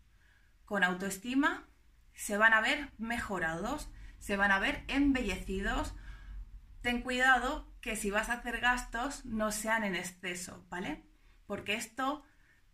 con 0.71 0.85
autoestima, 0.85 1.67
se 2.15 2.39
van 2.39 2.55
a 2.55 2.61
ver 2.61 2.93
mejorados, 2.97 3.91
se 4.21 4.37
van 4.37 4.53
a 4.53 4.61
ver 4.61 4.85
embellecidos. 4.87 5.97
Ten 6.81 7.03
cuidado 7.03 7.75
que 7.81 7.97
si 7.97 8.12
vas 8.12 8.29
a 8.29 8.35
hacer 8.35 8.61
gastos 8.61 9.25
no 9.25 9.50
sean 9.50 9.83
en 9.83 9.97
exceso, 9.97 10.65
¿vale? 10.71 11.05
Porque 11.49 11.75
esto 11.75 12.23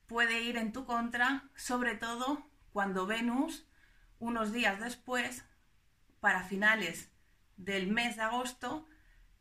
puede 0.05 0.43
ir 0.43 0.59
en 0.59 0.75
tu 0.75 0.85
contra, 0.85 1.49
sobre 1.55 1.95
todo 1.95 2.47
cuando 2.71 3.07
Venus, 3.07 3.67
unos 4.19 4.53
días 4.53 4.79
después, 4.79 5.47
para 6.21 6.43
finales 6.43 7.11
del 7.57 7.87
mes 7.87 8.17
de 8.17 8.25
agosto, 8.25 8.85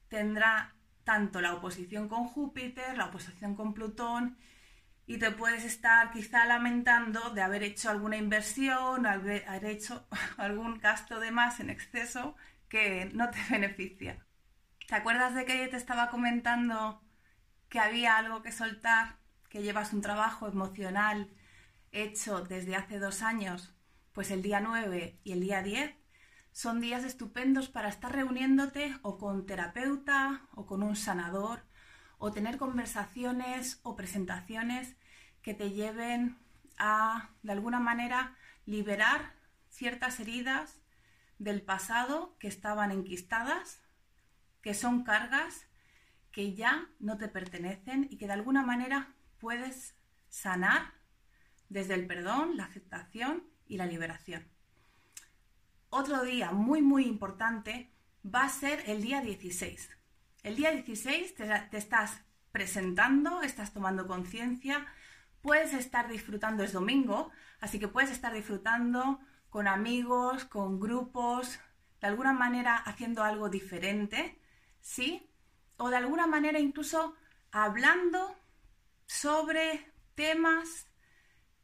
tendrá 0.07 0.77
tanto 1.03 1.41
la 1.41 1.55
oposición 1.55 2.07
con 2.07 2.25
Júpiter, 2.25 2.97
la 2.97 3.07
oposición 3.07 3.53
con 3.57 3.73
Plutón, 3.73 4.37
y 5.07 5.17
te 5.17 5.31
puedes 5.31 5.63
estar 5.63 6.11
quizá 6.11 6.45
lamentando 6.45 7.29
de 7.29 7.41
haber 7.41 7.63
hecho 7.63 7.89
alguna 7.89 8.17
inversión, 8.17 9.05
haber, 9.05 9.47
haber 9.47 9.65
hecho 9.65 10.07
algún 10.37 10.79
gasto 10.79 11.19
de 11.19 11.31
más 11.31 11.59
en 11.59 11.69
exceso 11.69 12.35
que 12.69 13.09
no 13.13 13.29
te 13.29 13.39
beneficia. 13.49 14.25
¿Te 14.87 14.95
acuerdas 14.95 15.35
de 15.35 15.45
que 15.45 15.67
te 15.67 15.77
estaba 15.77 16.09
comentando 16.09 17.01
que 17.69 17.79
había 17.79 18.17
algo 18.17 18.41
que 18.41 18.51
soltar, 18.51 19.17
que 19.49 19.61
llevas 19.61 19.93
un 19.93 20.01
trabajo 20.01 20.47
emocional 20.47 21.31
hecho 21.91 22.41
desde 22.41 22.75
hace 22.75 22.99
dos 22.99 23.21
años? 23.21 23.75
Pues 24.11 24.31
el 24.31 24.41
día 24.41 24.59
9 24.59 25.19
y 25.23 25.31
el 25.33 25.41
día 25.41 25.61
10 25.61 25.95
son 26.51 26.79
días 26.79 27.03
estupendos 27.03 27.67
para 27.67 27.89
estar 27.89 28.11
reuniéndote 28.11 28.97
o 29.01 29.17
con 29.17 29.45
terapeuta 29.45 30.47
o 30.53 30.65
con 30.65 30.83
un 30.83 30.95
sanador 30.95 31.65
o 32.17 32.31
tener 32.31 32.57
conversaciones 32.57 33.79
o 33.83 33.95
presentaciones 33.95 34.95
que 35.41 35.53
te 35.53 35.71
lleven 35.71 36.37
a, 36.77 37.29
de 37.43 37.51
alguna 37.51 37.79
manera, 37.79 38.35
liberar 38.65 39.33
ciertas 39.69 40.19
heridas 40.19 40.81
del 41.39 41.61
pasado 41.61 42.35
que 42.39 42.47
estaban 42.47 42.91
enquistadas, 42.91 43.79
que 44.61 44.73
son 44.73 45.03
cargas 45.03 45.67
que 46.31 46.53
ya 46.53 46.89
no 46.99 47.17
te 47.17 47.27
pertenecen 47.27 48.07
y 48.09 48.17
que 48.17 48.27
de 48.27 48.33
alguna 48.33 48.61
manera 48.61 49.13
puedes 49.39 49.95
sanar 50.29 50.93
desde 51.69 51.93
el 51.93 52.07
perdón, 52.07 52.57
la 52.57 52.65
aceptación 52.65 53.43
y 53.67 53.77
la 53.77 53.85
liberación 53.85 54.45
otro 55.95 56.23
día 56.23 56.51
muy, 56.51 56.81
muy 56.81 57.05
importante 57.05 57.89
va 58.23 58.43
a 58.43 58.49
ser 58.49 58.83
el 58.87 59.01
día 59.01 59.21
16. 59.21 59.89
El 60.45 60.55
día 60.57 60.69
16 60.69 61.33
te, 61.33 61.75
estás 61.75 62.21
presentando, 62.51 63.41
estás 63.41 63.73
tomando 63.73 64.05
conciencia, 64.05 64.85
puedes 65.41 65.73
estar 65.73 66.07
disfrutando, 66.07 66.63
es 66.63 66.71
domingo, 66.71 67.31
así 67.59 67.79
que 67.79 67.87
puedes 67.87 68.11
estar 68.11 68.31
disfrutando 68.31 69.19
con 69.49 69.67
amigos, 69.67 70.45
con 70.45 70.79
grupos, 70.79 71.59
de 71.99 72.05
alguna 72.05 72.31
manera 72.31 72.75
haciendo 72.75 73.23
algo 73.23 73.49
diferente, 73.49 74.39
¿sí? 74.81 75.27
O 75.77 75.89
de 75.89 75.97
alguna 75.97 76.27
manera 76.27 76.59
incluso 76.59 77.15
hablando 77.51 78.35
sobre 79.07 79.91
temas 80.13 80.85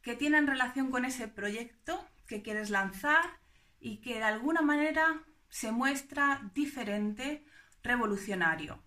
que 0.00 0.16
tienen 0.16 0.48
relación 0.48 0.90
con 0.90 1.04
ese 1.04 1.28
proyecto 1.28 2.04
que 2.26 2.42
quieres 2.42 2.68
lanzar 2.68 3.38
y 3.78 4.00
que 4.00 4.14
de 4.14 4.24
alguna 4.24 4.60
manera 4.60 5.22
se 5.50 5.70
muestra 5.70 6.50
diferente, 6.52 7.46
revolucionario. 7.82 8.82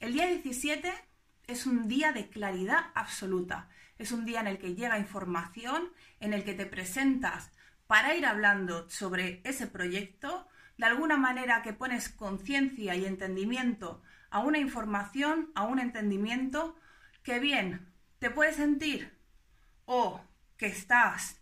El 0.00 0.14
día 0.14 0.26
17 0.26 0.92
es 1.46 1.66
un 1.66 1.88
día 1.88 2.12
de 2.12 2.28
claridad 2.28 2.86
absoluta, 2.94 3.68
es 3.98 4.12
un 4.12 4.24
día 4.24 4.40
en 4.40 4.46
el 4.46 4.58
que 4.58 4.74
llega 4.74 4.98
información, 4.98 5.92
en 6.20 6.32
el 6.32 6.44
que 6.44 6.54
te 6.54 6.66
presentas 6.66 7.50
para 7.86 8.14
ir 8.14 8.26
hablando 8.26 8.88
sobre 8.88 9.40
ese 9.44 9.66
proyecto, 9.66 10.48
de 10.78 10.86
alguna 10.86 11.16
manera 11.16 11.62
que 11.62 11.72
pones 11.72 12.08
conciencia 12.08 12.94
y 12.94 13.04
entendimiento 13.04 14.02
a 14.30 14.40
una 14.40 14.58
información, 14.58 15.52
a 15.54 15.64
un 15.64 15.78
entendimiento 15.78 16.76
que 17.22 17.38
bien 17.38 17.92
te 18.18 18.30
puedes 18.30 18.56
sentir 18.56 19.16
o 19.84 20.20
que 20.56 20.66
estás 20.66 21.40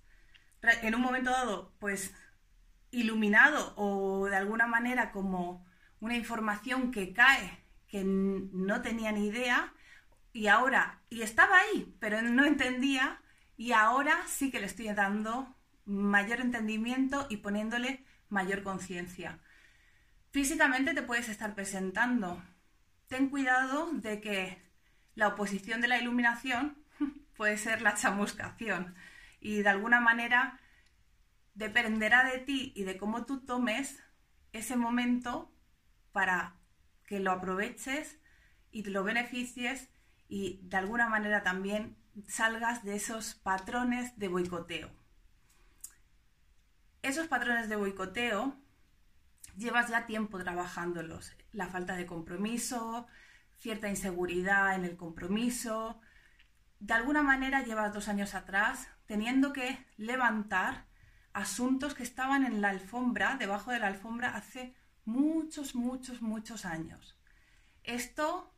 en 0.82 0.94
un 0.94 1.00
momento 1.00 1.30
dado 1.30 1.72
pues 1.78 2.12
iluminado 2.90 3.74
o 3.76 4.26
de 4.26 4.36
alguna 4.36 4.66
manera 4.66 5.12
como 5.12 5.64
una 6.00 6.16
información 6.16 6.90
que 6.90 7.12
cae 7.12 7.58
que 7.88 8.04
no 8.04 8.82
tenía 8.82 9.12
ni 9.12 9.26
idea 9.26 9.72
y 10.32 10.46
ahora, 10.46 11.00
y 11.10 11.22
estaba 11.22 11.58
ahí, 11.58 11.94
pero 11.98 12.22
no 12.22 12.44
entendía 12.44 13.20
y 13.56 13.72
ahora 13.72 14.16
sí 14.26 14.50
que 14.50 14.60
le 14.60 14.66
estoy 14.66 14.88
dando 14.92 15.54
mayor 15.84 16.40
entendimiento 16.40 17.26
y 17.28 17.38
poniéndole 17.38 18.04
mayor 18.28 18.62
conciencia. 18.62 19.40
Físicamente 20.30 20.94
te 20.94 21.02
puedes 21.02 21.28
estar 21.28 21.54
presentando. 21.54 22.40
Ten 23.08 23.28
cuidado 23.28 23.90
de 23.92 24.20
que 24.20 24.62
la 25.16 25.28
oposición 25.28 25.80
de 25.80 25.88
la 25.88 25.98
iluminación 25.98 26.78
puede 27.36 27.58
ser 27.58 27.82
la 27.82 27.94
chamuscación 27.94 28.94
y 29.40 29.62
de 29.62 29.68
alguna 29.68 30.00
manera 30.00 30.60
dependerá 31.54 32.24
de 32.24 32.38
ti 32.38 32.72
y 32.76 32.84
de 32.84 32.96
cómo 32.96 33.26
tú 33.26 33.40
tomes 33.40 34.00
ese 34.52 34.76
momento 34.76 35.52
para 36.12 36.56
que 37.06 37.20
lo 37.20 37.32
aproveches 37.32 38.18
y 38.70 38.82
te 38.82 38.90
lo 38.90 39.04
beneficies 39.04 39.88
y 40.28 40.60
de 40.62 40.76
alguna 40.76 41.08
manera 41.08 41.42
también 41.42 41.96
salgas 42.28 42.84
de 42.84 42.96
esos 42.96 43.34
patrones 43.34 44.18
de 44.18 44.28
boicoteo. 44.28 44.90
Esos 47.02 47.28
patrones 47.28 47.68
de 47.68 47.76
boicoteo 47.76 48.56
llevas 49.56 49.88
ya 49.88 50.06
tiempo 50.06 50.38
trabajándolos. 50.38 51.32
La 51.52 51.66
falta 51.66 51.96
de 51.96 52.06
compromiso, 52.06 53.06
cierta 53.58 53.88
inseguridad 53.88 54.74
en 54.74 54.84
el 54.84 54.96
compromiso. 54.96 56.00
De 56.78 56.94
alguna 56.94 57.22
manera 57.22 57.62
llevas 57.62 57.92
dos 57.92 58.08
años 58.08 58.34
atrás 58.34 58.88
teniendo 59.06 59.52
que 59.52 59.84
levantar 59.96 60.86
asuntos 61.32 61.94
que 61.94 62.02
estaban 62.02 62.44
en 62.44 62.60
la 62.60 62.70
alfombra, 62.70 63.36
debajo 63.36 63.70
de 63.70 63.78
la 63.78 63.88
alfombra, 63.88 64.36
hace 64.36 64.74
muchos, 65.10 65.74
muchos, 65.74 66.22
muchos 66.22 66.64
años. 66.64 67.18
Esto 67.82 68.54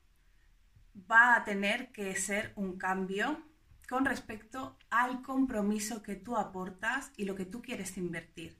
va 1.11 1.37
a 1.37 1.45
tener 1.45 1.91
que 1.93 2.15
ser 2.17 2.53
un 2.57 2.77
cambio 2.77 3.43
con 3.89 4.05
respecto 4.05 4.79
al 4.91 5.23
compromiso 5.23 6.03
que 6.03 6.15
tú 6.15 6.37
aportas 6.37 7.13
y 7.17 7.25
lo 7.25 7.35
que 7.35 7.47
tú 7.47 7.63
quieres 7.63 7.97
invertir. 7.97 8.59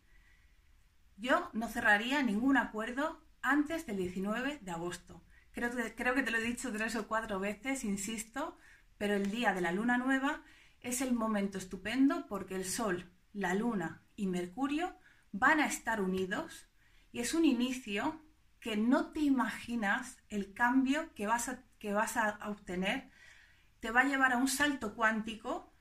Yo 1.17 1.51
no 1.53 1.69
cerraría 1.69 2.23
ningún 2.23 2.57
acuerdo 2.57 3.23
antes 3.43 3.87
del 3.87 3.99
19 3.99 4.59
de 4.63 4.71
agosto. 4.71 5.23
Creo, 5.53 5.71
creo 5.95 6.15
que 6.15 6.23
te 6.23 6.31
lo 6.31 6.39
he 6.39 6.43
dicho 6.43 6.73
tres 6.73 6.97
o 6.97 7.07
cuatro 7.07 7.39
veces, 7.39 7.85
insisto, 7.85 8.57
pero 8.97 9.15
el 9.15 9.31
día 9.31 9.53
de 9.53 9.61
la 9.61 9.73
luna 9.73 9.99
nueva 9.99 10.43
es 10.81 11.01
el 11.01 11.13
momento 11.13 11.59
estupendo 11.59 12.27
porque 12.27 12.57
el 12.57 12.65
sol, 12.65 13.13
la 13.33 13.55
luna 13.55 14.03
y 14.17 14.27
Mercurio 14.27 14.97
van 15.33 15.61
a 15.61 15.67
estar 15.67 16.01
unidos 16.01 16.72
y 17.13 17.21
es 17.21 17.35
un 17.35 17.45
inicio 17.45 18.21
que 18.59 18.77
no 18.77 19.13
te 19.13 19.21
imaginas 19.21 20.19
el 20.29 20.55
cambio 20.55 21.13
que 21.15 21.27
vas 21.27 21.49
a, 21.49 21.63
que 21.79 21.93
vas 21.93 22.17
a 22.17 22.39
obtener. 22.49 23.11
Te 23.81 23.91
va 23.91 24.01
a 24.01 24.05
llevar 24.05 24.33
a 24.33 24.39
un 24.39 24.49
salto 24.49 24.95
cuántico 24.95 25.73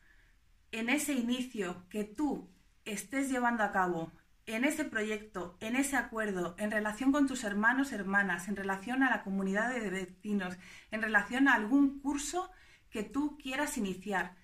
en 0.72 0.89
ese 0.89 1.13
inicio 1.13 1.88
que 1.89 2.04
tú 2.04 2.50
estés 2.86 3.30
llevando 3.30 3.63
a 3.63 3.72
cabo 3.72 4.12
en 4.48 4.65
ese 4.65 4.84
proyecto, 4.84 5.56
en 5.60 5.76
ese 5.76 5.96
acuerdo, 5.96 6.56
en 6.58 6.72
relación 6.72 7.12
con 7.12 7.28
tus 7.28 7.44
hermanos, 7.44 7.91
hermanas, 7.91 8.48
en 8.48 8.56
relación 8.56 9.04
a 9.04 9.10
la 9.10 9.24
comunidad 9.24 9.72
de 9.72 9.89
vecinos, 9.89 10.58
en 10.89 11.02
relación 11.02 11.48
a 11.48 11.54
algún 11.54 12.00
curso 12.00 12.52
que 12.89 13.04
tú 13.04 13.38
quieras 13.38 13.78
iniciar. 13.78 14.36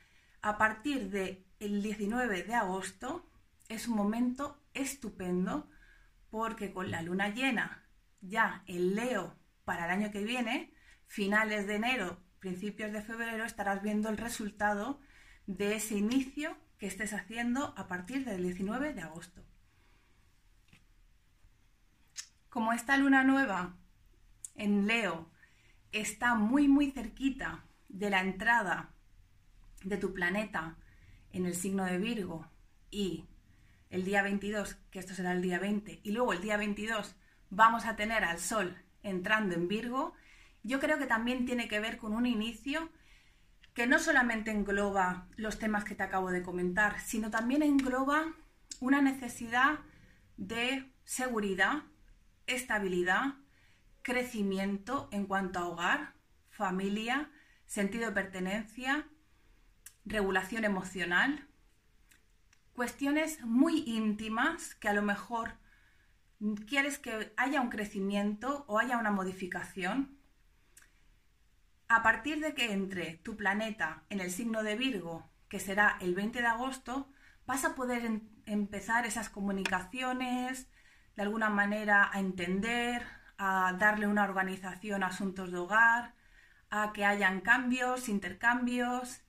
A 0.42 0.58
partir 0.58 1.10
del 1.10 1.44
19 1.82 2.44
de 2.44 2.56
agosto 2.56 3.30
es 3.68 3.88
un 3.88 3.96
momento 3.96 4.62
estupendo 4.74 5.68
porque 6.30 6.74
con 6.74 6.92
la 6.92 7.02
luna 7.02 7.30
llena 7.30 7.84
ya 8.22 8.64
el 8.68 8.96
Leo 8.96 9.38
para 9.66 9.86
el 9.86 9.92
año 9.92 10.12
que 10.12 10.24
viene, 10.24 10.74
finales 11.06 11.68
de 11.68 11.76
enero, 11.76 12.24
principios 12.40 12.92
de 12.92 13.02
febrero, 13.02 13.46
estarás 13.46 13.82
viendo 13.82 14.10
el 14.10 14.18
resultado 14.18 15.00
de 15.46 15.76
ese 15.76 15.96
inicio 15.96 16.58
que 16.78 16.88
estés 16.88 17.14
haciendo 17.14 17.74
a 17.78 17.88
partir 17.88 18.26
del 18.26 18.44
19 18.44 18.94
de 18.94 19.02
agosto. 19.02 19.44
Como 22.50 22.74
esta 22.74 22.98
luna 22.98 23.24
nueva 23.24 23.78
en 24.56 24.88
Leo 24.88 25.32
está 25.92 26.36
muy 26.36 26.68
muy 26.68 26.92
cerquita 26.92 27.66
de 27.88 28.10
la 28.10 28.22
entrada 28.22 28.94
de 29.84 29.98
tu 29.98 30.14
planeta 30.14 30.78
en 31.32 31.46
el 31.46 31.56
signo 31.56 31.86
de 31.86 31.98
Virgo 31.98 32.50
y 32.90 33.26
el 33.90 34.04
día 34.04 34.22
22, 34.22 34.76
que 34.92 35.00
esto 35.00 35.14
será 35.14 35.32
el 35.32 35.42
día 35.42 35.60
20, 35.60 36.02
y 36.04 36.12
luego 36.12 36.34
el 36.34 36.42
día 36.42 36.58
22 36.58 37.16
vamos 37.50 37.86
a 37.86 37.96
tener 37.96 38.24
al 38.24 38.40
Sol 38.40 38.78
entrando 39.04 39.56
en 39.56 39.68
Virgo, 39.68 40.14
yo 40.64 40.80
creo 40.80 40.98
que 40.98 41.06
también 41.06 41.46
tiene 41.46 41.68
que 41.68 41.80
ver 41.80 41.98
con 41.98 42.14
un 42.14 42.26
inicio 42.26 42.90
que 43.74 43.88
no 43.88 44.00
solamente 44.00 44.52
engloba 44.52 45.28
los 45.36 45.60
temas 45.60 45.84
que 45.84 45.96
te 45.96 46.04
acabo 46.04 46.32
de 46.32 46.42
comentar, 46.42 47.00
sino 47.00 47.30
también 47.30 47.62
engloba 47.62 48.34
una 48.80 49.02
necesidad 49.02 49.80
de 50.36 50.92
seguridad, 51.04 51.84
estabilidad, 52.48 53.36
crecimiento 54.02 55.08
en 55.12 55.26
cuanto 55.26 55.60
a 55.60 55.68
hogar, 55.68 56.14
familia, 56.50 57.30
sentido 57.66 58.08
de 58.08 58.14
pertenencia, 58.14 59.08
regulación 60.06 60.66
emocional, 60.66 61.47
cuestiones 62.78 63.42
muy 63.42 63.84
íntimas 63.88 64.76
que 64.76 64.88
a 64.88 64.94
lo 64.94 65.02
mejor 65.02 65.54
quieres 66.68 67.00
que 67.00 67.34
haya 67.36 67.60
un 67.60 67.70
crecimiento 67.70 68.66
o 68.68 68.78
haya 68.78 69.00
una 69.00 69.10
modificación. 69.10 70.20
A 71.88 72.04
partir 72.04 72.40
de 72.40 72.54
que 72.54 72.72
entre 72.72 73.16
tu 73.16 73.36
planeta 73.36 74.04
en 74.12 74.20
el 74.20 74.30
signo 74.30 74.62
de 74.62 74.76
Virgo, 74.76 75.28
que 75.50 75.60
será 75.60 75.98
el 76.02 76.14
20 76.14 76.40
de 76.40 76.46
agosto, 76.46 77.12
vas 77.48 77.66
a 77.66 77.74
poder 77.74 78.22
empezar 78.46 79.08
esas 79.08 79.30
comunicaciones, 79.30 80.68
de 81.16 81.24
alguna 81.24 81.50
manera 81.50 82.12
a 82.14 82.20
entender, 82.20 83.02
a 83.40 83.74
darle 83.80 84.06
una 84.06 84.26
organización 84.26 85.02
a 85.02 85.08
asuntos 85.08 85.52
de 85.52 85.58
hogar, 85.58 86.14
a 86.70 86.94
que 86.94 87.06
hayan 87.06 87.42
cambios, 87.42 88.08
intercambios 88.08 89.24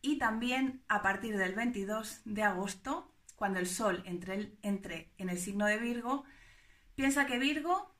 y 0.00 0.18
también 0.18 0.82
a 0.88 1.02
partir 1.02 1.36
del 1.36 1.54
22 1.54 2.22
de 2.24 2.42
agosto, 2.42 3.12
cuando 3.36 3.58
el 3.58 3.66
Sol 3.66 4.02
entre, 4.06 4.56
entre 4.62 5.12
en 5.18 5.28
el 5.28 5.38
signo 5.38 5.66
de 5.66 5.78
Virgo, 5.78 6.24
piensa 6.94 7.26
que 7.26 7.38
Virgo 7.38 7.94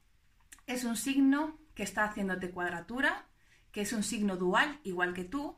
es 0.67 0.85
un 0.85 0.97
signo 0.97 1.59
que 1.75 1.83
está 1.83 2.05
haciéndote 2.05 2.51
cuadratura, 2.51 3.27
que 3.73 3.83
es 3.83 3.93
un 3.93 4.03
signo 4.03 4.37
dual 4.37 4.81
igual 4.83 5.15
que 5.15 5.25
tú, 5.25 5.57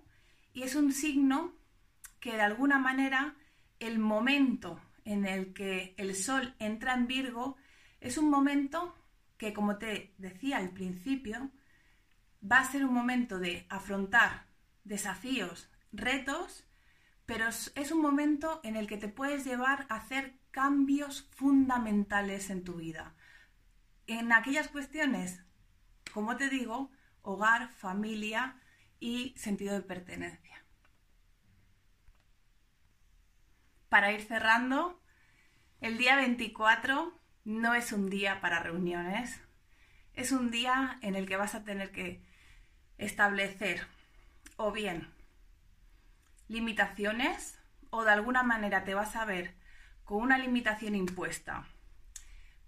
y 0.53 0.63
es 0.63 0.75
un 0.75 0.93
signo 0.93 1.55
que 2.21 2.33
de 2.33 2.43
alguna 2.43 2.79
manera 2.79 3.37
el 3.79 3.99
momento 3.99 4.81
en 5.05 5.27
el 5.27 5.55
que 5.55 5.95
el 5.97 6.15
Sol 6.15 6.55
entra 6.59 6.95
en 6.95 7.07
Virgo 7.07 7.57
es 8.01 8.19
un 8.19 8.31
momento 8.31 8.95
que, 9.37 9.53
como 9.53 9.79
te 9.79 10.15
decía 10.19 10.59
al 10.59 10.71
principio, 10.71 11.51
va 12.41 12.61
a 12.61 12.71
ser 12.71 12.85
un 12.85 12.93
momento 12.93 13.39
de 13.39 13.67
afrontar 13.71 14.47
desafíos, 14.85 15.70
retos, 15.93 16.65
pero 17.27 17.49
es 17.49 17.93
un 17.93 18.03
momento 18.03 18.61
en 18.65 18.77
el 18.77 18.87
que 18.87 18.97
te 18.97 19.09
puedes 19.09 19.45
llevar 19.45 19.87
a 19.89 19.97
hacer 19.97 20.35
cambios 20.51 21.29
fundamentales 21.31 22.51
en 22.51 22.65
tu 22.65 22.75
vida. 22.75 23.15
En 24.07 24.33
aquellas 24.33 24.69
cuestiones, 24.69 25.45
como 26.13 26.37
te 26.37 26.49
digo, 26.49 26.91
hogar, 27.23 27.71
familia 27.71 28.57
y 28.99 29.35
sentido 29.37 29.75
de 29.75 29.83
pertenencia. 29.83 30.65
Para 33.89 34.13
ir 34.13 34.23
cerrando, 34.23 35.01
el 35.81 35.99
día 35.99 36.17
24 36.17 37.19
no 37.45 37.75
es 37.75 37.93
un 37.93 38.11
día 38.11 38.41
para 38.41 38.61
reuniones, 38.61 39.41
es 40.15 40.33
un 40.33 40.51
día 40.51 40.99
en 41.03 41.15
el 41.15 41.27
que 41.27 41.37
vas 41.37 41.55
a 41.55 41.65
tener 41.65 41.93
que 41.93 42.23
establecer 42.99 43.87
o 44.57 44.73
bien 44.73 45.20
limitaciones 46.51 47.59
o 47.91 48.05
de 48.05 48.11
alguna 48.11 48.43
manera 48.43 48.85
te 48.85 48.95
vas 48.95 49.15
a 49.15 49.25
ver 49.25 49.55
con 50.05 50.21
una 50.21 50.37
limitación 50.37 50.97
impuesta. 50.97 51.65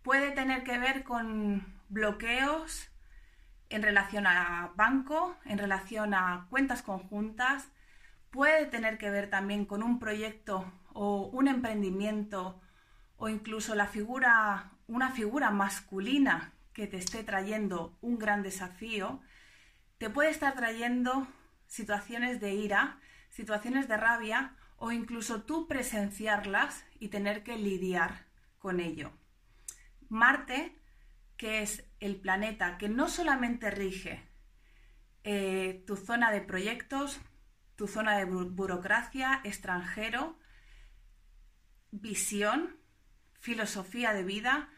Puede 0.03 0.31
tener 0.31 0.63
que 0.63 0.79
ver 0.79 1.03
con 1.03 1.67
bloqueos 1.89 2.89
en 3.69 3.83
relación 3.83 4.27
a 4.27 4.73
banco, 4.77 5.37
en 5.45 5.59
relación 5.59 6.15
a 6.15 6.47
cuentas 6.49 6.83
conjuntas, 6.83 7.73
puede 8.31 8.67
tener 8.67 8.99
que 8.99 9.11
ver 9.11 9.29
también 9.31 9.67
con 9.67 9.83
un 9.83 9.99
proyecto 9.99 10.73
o 10.93 11.27
un 11.33 11.49
emprendimiento 11.49 12.61
o 13.17 13.29
incluso 13.29 13.75
la 13.75 13.87
figura, 13.87 14.73
una 14.87 15.11
figura 15.11 15.51
masculina 15.51 16.53
que 16.73 16.87
te 16.87 16.99
esté 16.99 17.25
trayendo 17.25 17.97
un 18.01 18.19
gran 18.19 18.43
desafío, 18.43 19.21
te 19.99 20.09
puede 20.09 20.31
estar 20.31 20.55
trayendo 20.55 21.27
situaciones 21.67 22.41
de 22.41 22.55
ira, 22.55 22.99
situaciones 23.33 23.89
de 23.89 23.97
rabia 23.97 24.55
o 24.77 24.93
incluso 24.93 25.43
tú 25.43 25.67
presenciarlas 25.67 26.85
y 27.01 27.09
tener 27.09 27.43
que 27.43 27.57
lidiar 27.57 28.27
con 28.59 28.79
ello. 28.79 29.11
Marte, 30.09 30.79
que 31.37 31.63
es 31.63 31.85
el 31.99 32.17
planeta 32.17 32.77
que 32.79 32.89
no 32.89 33.09
solamente 33.09 33.71
rige 33.71 34.29
eh, 35.25 35.83
tu 35.87 35.97
zona 35.97 36.31
de 36.31 36.43
proyectos, 36.43 37.21
tu 37.75 37.89
zona 37.89 38.19
de 38.19 38.27
burocracia, 38.27 39.41
extranjero, 39.45 40.39
visión, 41.91 42.77
filosofía 43.41 44.13
de 44.13 44.25
vida, 44.25 44.69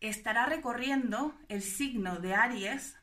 estará 0.00 0.46
recorriendo 0.46 1.36
el 1.48 1.62
signo 1.62 2.20
de 2.20 2.34
Aries 2.34 2.96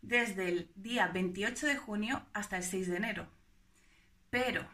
desde 0.00 0.48
el 0.48 0.72
día 0.74 1.08
28 1.08 1.66
de 1.66 1.76
junio 1.76 2.26
hasta 2.32 2.56
el 2.56 2.62
6 2.62 2.88
de 2.88 2.96
enero. 2.96 3.37
Pero 4.30 4.66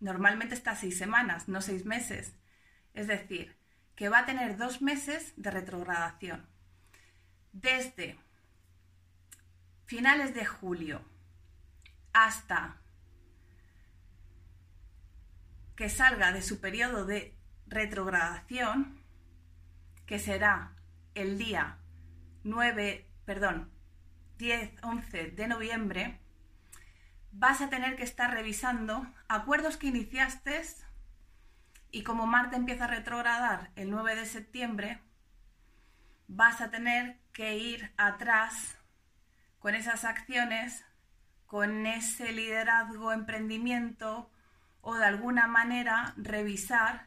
normalmente 0.00 0.54
está 0.54 0.74
seis 0.76 0.98
semanas, 0.98 1.48
no 1.48 1.60
seis 1.60 1.84
meses. 1.84 2.34
Es 2.94 3.06
decir, 3.06 3.56
que 3.94 4.08
va 4.08 4.20
a 4.20 4.26
tener 4.26 4.56
dos 4.56 4.82
meses 4.82 5.32
de 5.36 5.50
retrogradación. 5.50 6.48
Desde 7.52 8.18
finales 9.86 10.34
de 10.34 10.44
julio 10.44 11.02
hasta 12.12 12.76
que 15.74 15.88
salga 15.88 16.32
de 16.32 16.42
su 16.42 16.60
periodo 16.60 17.04
de 17.06 17.36
retrogradación, 17.66 19.00
que 20.06 20.18
será 20.18 20.74
el 21.14 21.38
día 21.38 21.78
9, 22.44 23.06
perdón, 23.24 23.70
10, 24.38 24.72
11 24.82 25.30
de 25.30 25.48
noviembre, 25.48 26.20
vas 27.38 27.60
a 27.60 27.70
tener 27.70 27.94
que 27.94 28.02
estar 28.02 28.32
revisando 28.32 29.06
acuerdos 29.28 29.76
que 29.76 29.86
iniciaste 29.86 30.60
y 31.92 32.02
como 32.02 32.26
Marte 32.26 32.56
empieza 32.56 32.84
a 32.84 32.88
retrogradar 32.88 33.70
el 33.76 33.90
9 33.90 34.16
de 34.16 34.26
septiembre, 34.26 35.00
vas 36.26 36.60
a 36.60 36.70
tener 36.70 37.20
que 37.32 37.56
ir 37.56 37.92
atrás 37.96 38.76
con 39.60 39.76
esas 39.76 40.04
acciones, 40.04 40.84
con 41.46 41.86
ese 41.86 42.32
liderazgo, 42.32 43.12
emprendimiento 43.12 44.28
o 44.80 44.96
de 44.96 45.04
alguna 45.04 45.46
manera 45.46 46.14
revisar 46.16 47.06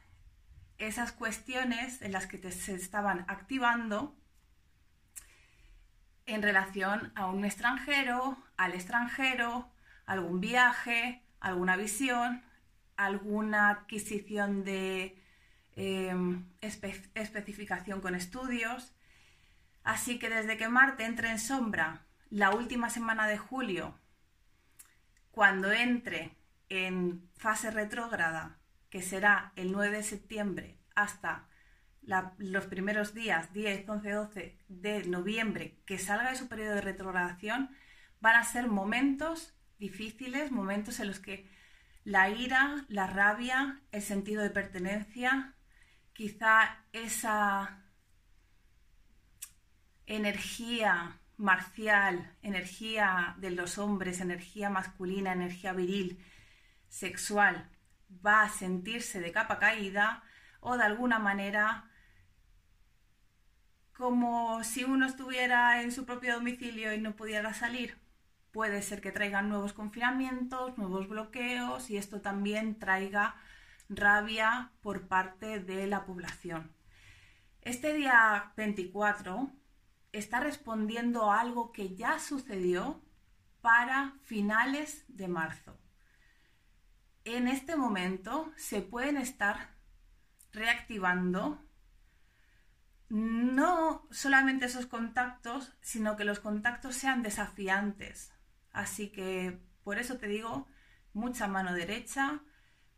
esas 0.77 1.11
cuestiones 1.11 2.01
en 2.01 2.13
las 2.13 2.25
que 2.25 2.51
se 2.51 2.73
estaban 2.73 3.25
activando 3.27 4.15
en 6.25 6.41
relación 6.41 7.11
a 7.15 7.25
un 7.25 7.43
extranjero, 7.43 8.41
al 8.55 8.73
extranjero, 8.73 9.69
algún 10.05 10.41
viaje, 10.41 11.23
alguna 11.39 11.75
visión, 11.75 12.43
alguna 12.95 13.69
adquisición 13.69 14.63
de 14.63 15.17
em, 15.75 16.45
especificación 16.61 18.01
con 18.01 18.15
estudios. 18.15 18.93
Así 19.83 20.19
que 20.19 20.29
desde 20.29 20.57
que 20.57 20.69
Marte 20.69 21.05
entre 21.05 21.31
en 21.31 21.39
sombra 21.39 22.05
la 22.29 22.51
última 22.51 22.89
semana 22.89 23.27
de 23.27 23.37
julio, 23.37 23.97
cuando 25.31 25.71
entre 25.71 26.37
en 26.69 27.29
fase 27.35 27.71
retrógrada 27.71 28.59
que 28.89 29.01
será 29.01 29.53
el 29.55 29.71
9 29.71 29.97
de 29.97 30.03
septiembre 30.03 30.77
hasta 30.95 31.47
los 32.37 32.65
primeros 32.65 33.13
días, 33.13 33.53
10, 33.53 33.87
11, 33.87 34.11
12 34.11 34.57
de 34.67 35.03
noviembre, 35.05 35.77
que 35.85 35.97
salga 35.97 36.31
de 36.31 36.35
su 36.35 36.47
periodo 36.47 36.75
de 36.75 36.81
retrogradación, 36.81 37.69
van 38.19 38.35
a 38.35 38.43
ser 38.43 38.67
momentos 38.67 39.53
difíciles, 39.81 40.51
momentos 40.51 40.99
en 41.01 41.07
los 41.07 41.19
que 41.19 41.49
la 42.05 42.29
ira, 42.29 42.85
la 42.87 43.07
rabia, 43.07 43.81
el 43.91 44.01
sentido 44.01 44.41
de 44.43 44.51
pertenencia, 44.51 45.55
quizá 46.13 46.77
esa 46.93 47.83
energía 50.05 51.19
marcial, 51.37 52.37
energía 52.43 53.35
de 53.39 53.51
los 53.51 53.77
hombres, 53.79 54.21
energía 54.21 54.69
masculina, 54.69 55.33
energía 55.33 55.73
viril, 55.73 56.23
sexual, 56.87 57.69
va 58.25 58.43
a 58.43 58.49
sentirse 58.49 59.19
de 59.19 59.31
capa 59.31 59.57
caída 59.57 60.23
o 60.59 60.77
de 60.77 60.83
alguna 60.83 61.17
manera 61.17 61.89
como 63.93 64.63
si 64.63 64.83
uno 64.83 65.05
estuviera 65.07 65.81
en 65.81 65.91
su 65.91 66.05
propio 66.05 66.35
domicilio 66.35 66.93
y 66.93 66.99
no 66.99 67.15
pudiera 67.15 67.53
salir. 67.53 67.97
Puede 68.51 68.81
ser 68.81 68.99
que 68.99 69.11
traigan 69.11 69.47
nuevos 69.47 69.73
confinamientos, 69.73 70.77
nuevos 70.77 71.07
bloqueos 71.07 71.89
y 71.89 71.97
esto 71.97 72.19
también 72.21 72.77
traiga 72.79 73.35
rabia 73.87 74.71
por 74.81 75.07
parte 75.07 75.59
de 75.59 75.87
la 75.87 76.05
población. 76.05 76.75
Este 77.61 77.93
día 77.93 78.51
24 78.57 79.51
está 80.11 80.39
respondiendo 80.39 81.31
a 81.31 81.39
algo 81.39 81.71
que 81.71 81.95
ya 81.95 82.19
sucedió 82.19 83.01
para 83.61 84.15
finales 84.23 85.05
de 85.07 85.27
marzo. 85.27 85.77
En 87.23 87.47
este 87.47 87.75
momento 87.75 88.51
se 88.57 88.81
pueden 88.81 89.17
estar 89.17 89.75
reactivando 90.51 91.63
no 93.09 94.07
solamente 94.09 94.65
esos 94.65 94.85
contactos, 94.87 95.73
sino 95.81 96.15
que 96.15 96.25
los 96.25 96.39
contactos 96.39 96.95
sean 96.95 97.21
desafiantes. 97.21 98.33
Así 98.71 99.09
que 99.09 99.59
por 99.83 99.99
eso 99.99 100.17
te 100.17 100.27
digo, 100.27 100.67
mucha 101.13 101.47
mano 101.47 101.73
derecha, 101.73 102.41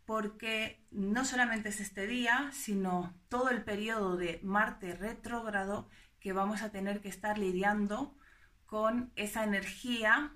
porque 0.06 0.86
no 0.92 1.26
solamente 1.26 1.70
es 1.70 1.80
este 1.80 2.08
día, 2.08 2.50
sino 2.52 3.14
todo 3.30 3.50
el 3.50 3.64
periodo 3.64 4.18
de 4.18 4.40
Marte 4.44 4.96
retrógrado 4.96 5.90
que 6.20 6.34
vamos 6.34 6.62
a 6.62 6.72
tener 6.72 7.02
que 7.02 7.10
estar 7.10 7.38
lidiando 7.38 8.18
con 8.66 9.12
esa 9.16 9.44
energía 9.44 10.36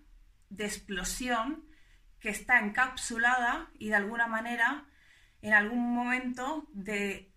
de 0.49 0.65
explosión 0.65 1.65
que 2.19 2.29
está 2.29 2.59
encapsulada 2.59 3.69
y 3.77 3.89
de 3.89 3.95
alguna 3.95 4.27
manera 4.27 4.85
en 5.41 5.53
algún 5.53 5.93
momento 5.93 6.67
de 6.73 7.33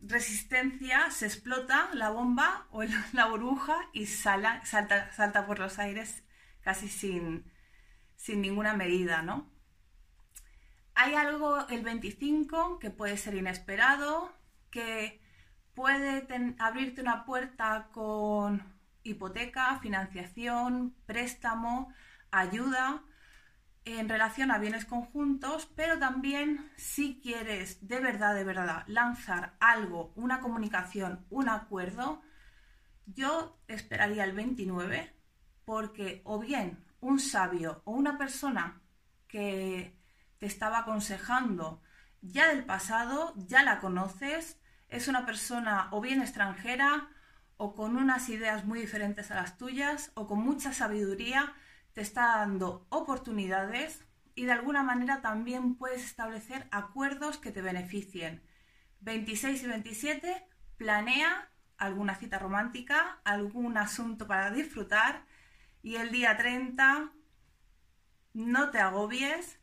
resistencia 0.00 1.10
se 1.10 1.26
explota 1.26 1.90
la 1.94 2.10
bomba 2.10 2.66
o 2.70 2.82
la 3.12 3.26
burbuja 3.26 3.76
y 3.92 4.06
salta, 4.06 4.64
salta 4.64 5.46
por 5.46 5.58
los 5.58 5.78
aires 5.78 6.24
casi 6.62 6.88
sin, 6.88 7.44
sin 8.16 8.40
ninguna 8.40 8.74
medida, 8.74 9.22
¿no? 9.22 9.50
Hay 10.94 11.14
algo 11.14 11.66
el 11.68 11.82
25 11.82 12.78
que 12.78 12.90
puede 12.90 13.16
ser 13.16 13.34
inesperado, 13.34 14.32
que 14.70 15.20
puede 15.74 16.26
abrirte 16.58 17.00
una 17.00 17.24
puerta 17.24 17.88
con 17.92 18.62
hipoteca, 19.02 19.78
financiación, 19.80 20.94
préstamo, 21.06 21.92
ayuda, 22.30 23.02
en 23.84 24.08
relación 24.08 24.50
a 24.50 24.58
bienes 24.58 24.84
conjuntos, 24.84 25.66
pero 25.74 25.98
también 25.98 26.70
si 26.76 27.20
quieres 27.20 27.86
de 27.86 27.98
verdad, 27.98 28.34
de 28.34 28.44
verdad 28.44 28.84
lanzar 28.86 29.56
algo, 29.58 30.12
una 30.14 30.40
comunicación, 30.40 31.26
un 31.30 31.48
acuerdo, 31.48 32.22
yo 33.06 33.58
esperaría 33.66 34.24
el 34.24 34.32
29 34.32 35.12
porque 35.64 36.22
o 36.24 36.38
bien 36.38 36.84
un 37.00 37.18
sabio 37.18 37.82
o 37.84 37.92
una 37.92 38.18
persona 38.18 38.80
que 39.28 39.96
te 40.38 40.46
estaba 40.46 40.78
aconsejando 40.80 41.82
ya 42.20 42.48
del 42.48 42.64
pasado, 42.64 43.34
ya 43.36 43.62
la 43.62 43.80
conoces, 43.80 44.58
es 44.88 45.08
una 45.08 45.26
persona 45.26 45.88
o 45.90 46.00
bien 46.00 46.20
extranjera 46.20 47.08
o 47.56 47.74
con 47.74 47.96
unas 47.96 48.28
ideas 48.28 48.64
muy 48.64 48.80
diferentes 48.80 49.30
a 49.30 49.36
las 49.36 49.58
tuyas 49.58 50.12
o 50.14 50.26
con 50.26 50.38
mucha 50.40 50.72
sabiduría, 50.72 51.54
te 51.92 52.00
está 52.00 52.38
dando 52.38 52.86
oportunidades 52.90 54.04
y 54.34 54.44
de 54.44 54.52
alguna 54.52 54.82
manera 54.82 55.20
también 55.20 55.74
puedes 55.74 56.04
establecer 56.04 56.68
acuerdos 56.70 57.38
que 57.38 57.52
te 57.52 57.62
beneficien. 57.62 58.42
26 59.00 59.62
y 59.62 59.66
27, 59.66 60.46
planea 60.76 61.50
alguna 61.76 62.14
cita 62.14 62.38
romántica, 62.38 63.20
algún 63.24 63.76
asunto 63.76 64.26
para 64.26 64.50
disfrutar 64.50 65.24
y 65.82 65.96
el 65.96 66.10
día 66.10 66.36
30, 66.36 67.12
no 68.34 68.70
te 68.70 68.78
agobies, 68.78 69.58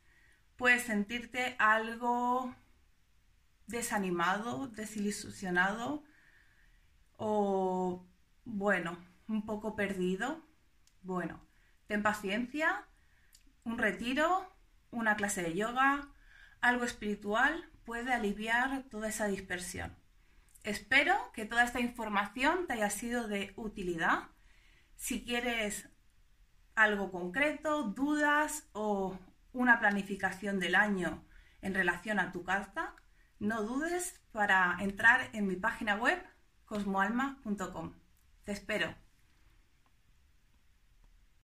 puedes 0.56 0.84
sentirte 0.84 1.56
algo 1.60 2.54
desanimado, 3.68 4.68
desilusionado 4.68 6.04
o, 7.18 8.06
bueno, 8.46 8.98
un 9.28 9.46
poco 9.46 9.76
perdido. 9.76 10.46
Bueno, 11.02 11.50
Ten 11.90 12.04
paciencia, 12.04 12.86
un 13.64 13.80
retiro, 13.80 14.56
una 14.92 15.16
clase 15.16 15.42
de 15.42 15.56
yoga, 15.56 16.14
algo 16.62 16.84
espiritual 16.86 17.68
puede 17.84 18.14
aliviar 18.14 18.84
toda 18.92 19.10
esa 19.10 19.26
dispersión. 19.26 19.98
Espero 20.62 21.16
que 21.34 21.46
toda 21.46 21.64
esta 21.64 21.80
información 21.80 22.68
te 22.68 22.74
haya 22.74 22.92
sido 22.92 23.28
de 23.28 23.54
utilidad. 23.56 24.28
Si 24.98 25.26
quieres 25.26 25.90
algo 26.80 27.12
concreto, 27.12 27.84
dudas 27.84 28.70
o 28.72 29.18
una 29.52 29.80
planificación 29.80 30.60
del 30.60 30.76
año 30.76 31.26
en 31.62 31.74
relación 31.74 32.20
a 32.20 32.32
tu 32.32 32.44
carta, 32.44 32.96
no 33.40 33.64
dudes 33.64 34.22
para 34.32 34.78
entrar 34.80 35.30
en 35.34 35.48
mi 35.48 35.58
página 35.58 35.96
web 35.96 36.24
cosmoalma.com. 36.66 37.94
Te 38.46 38.54
espero. 38.54 38.96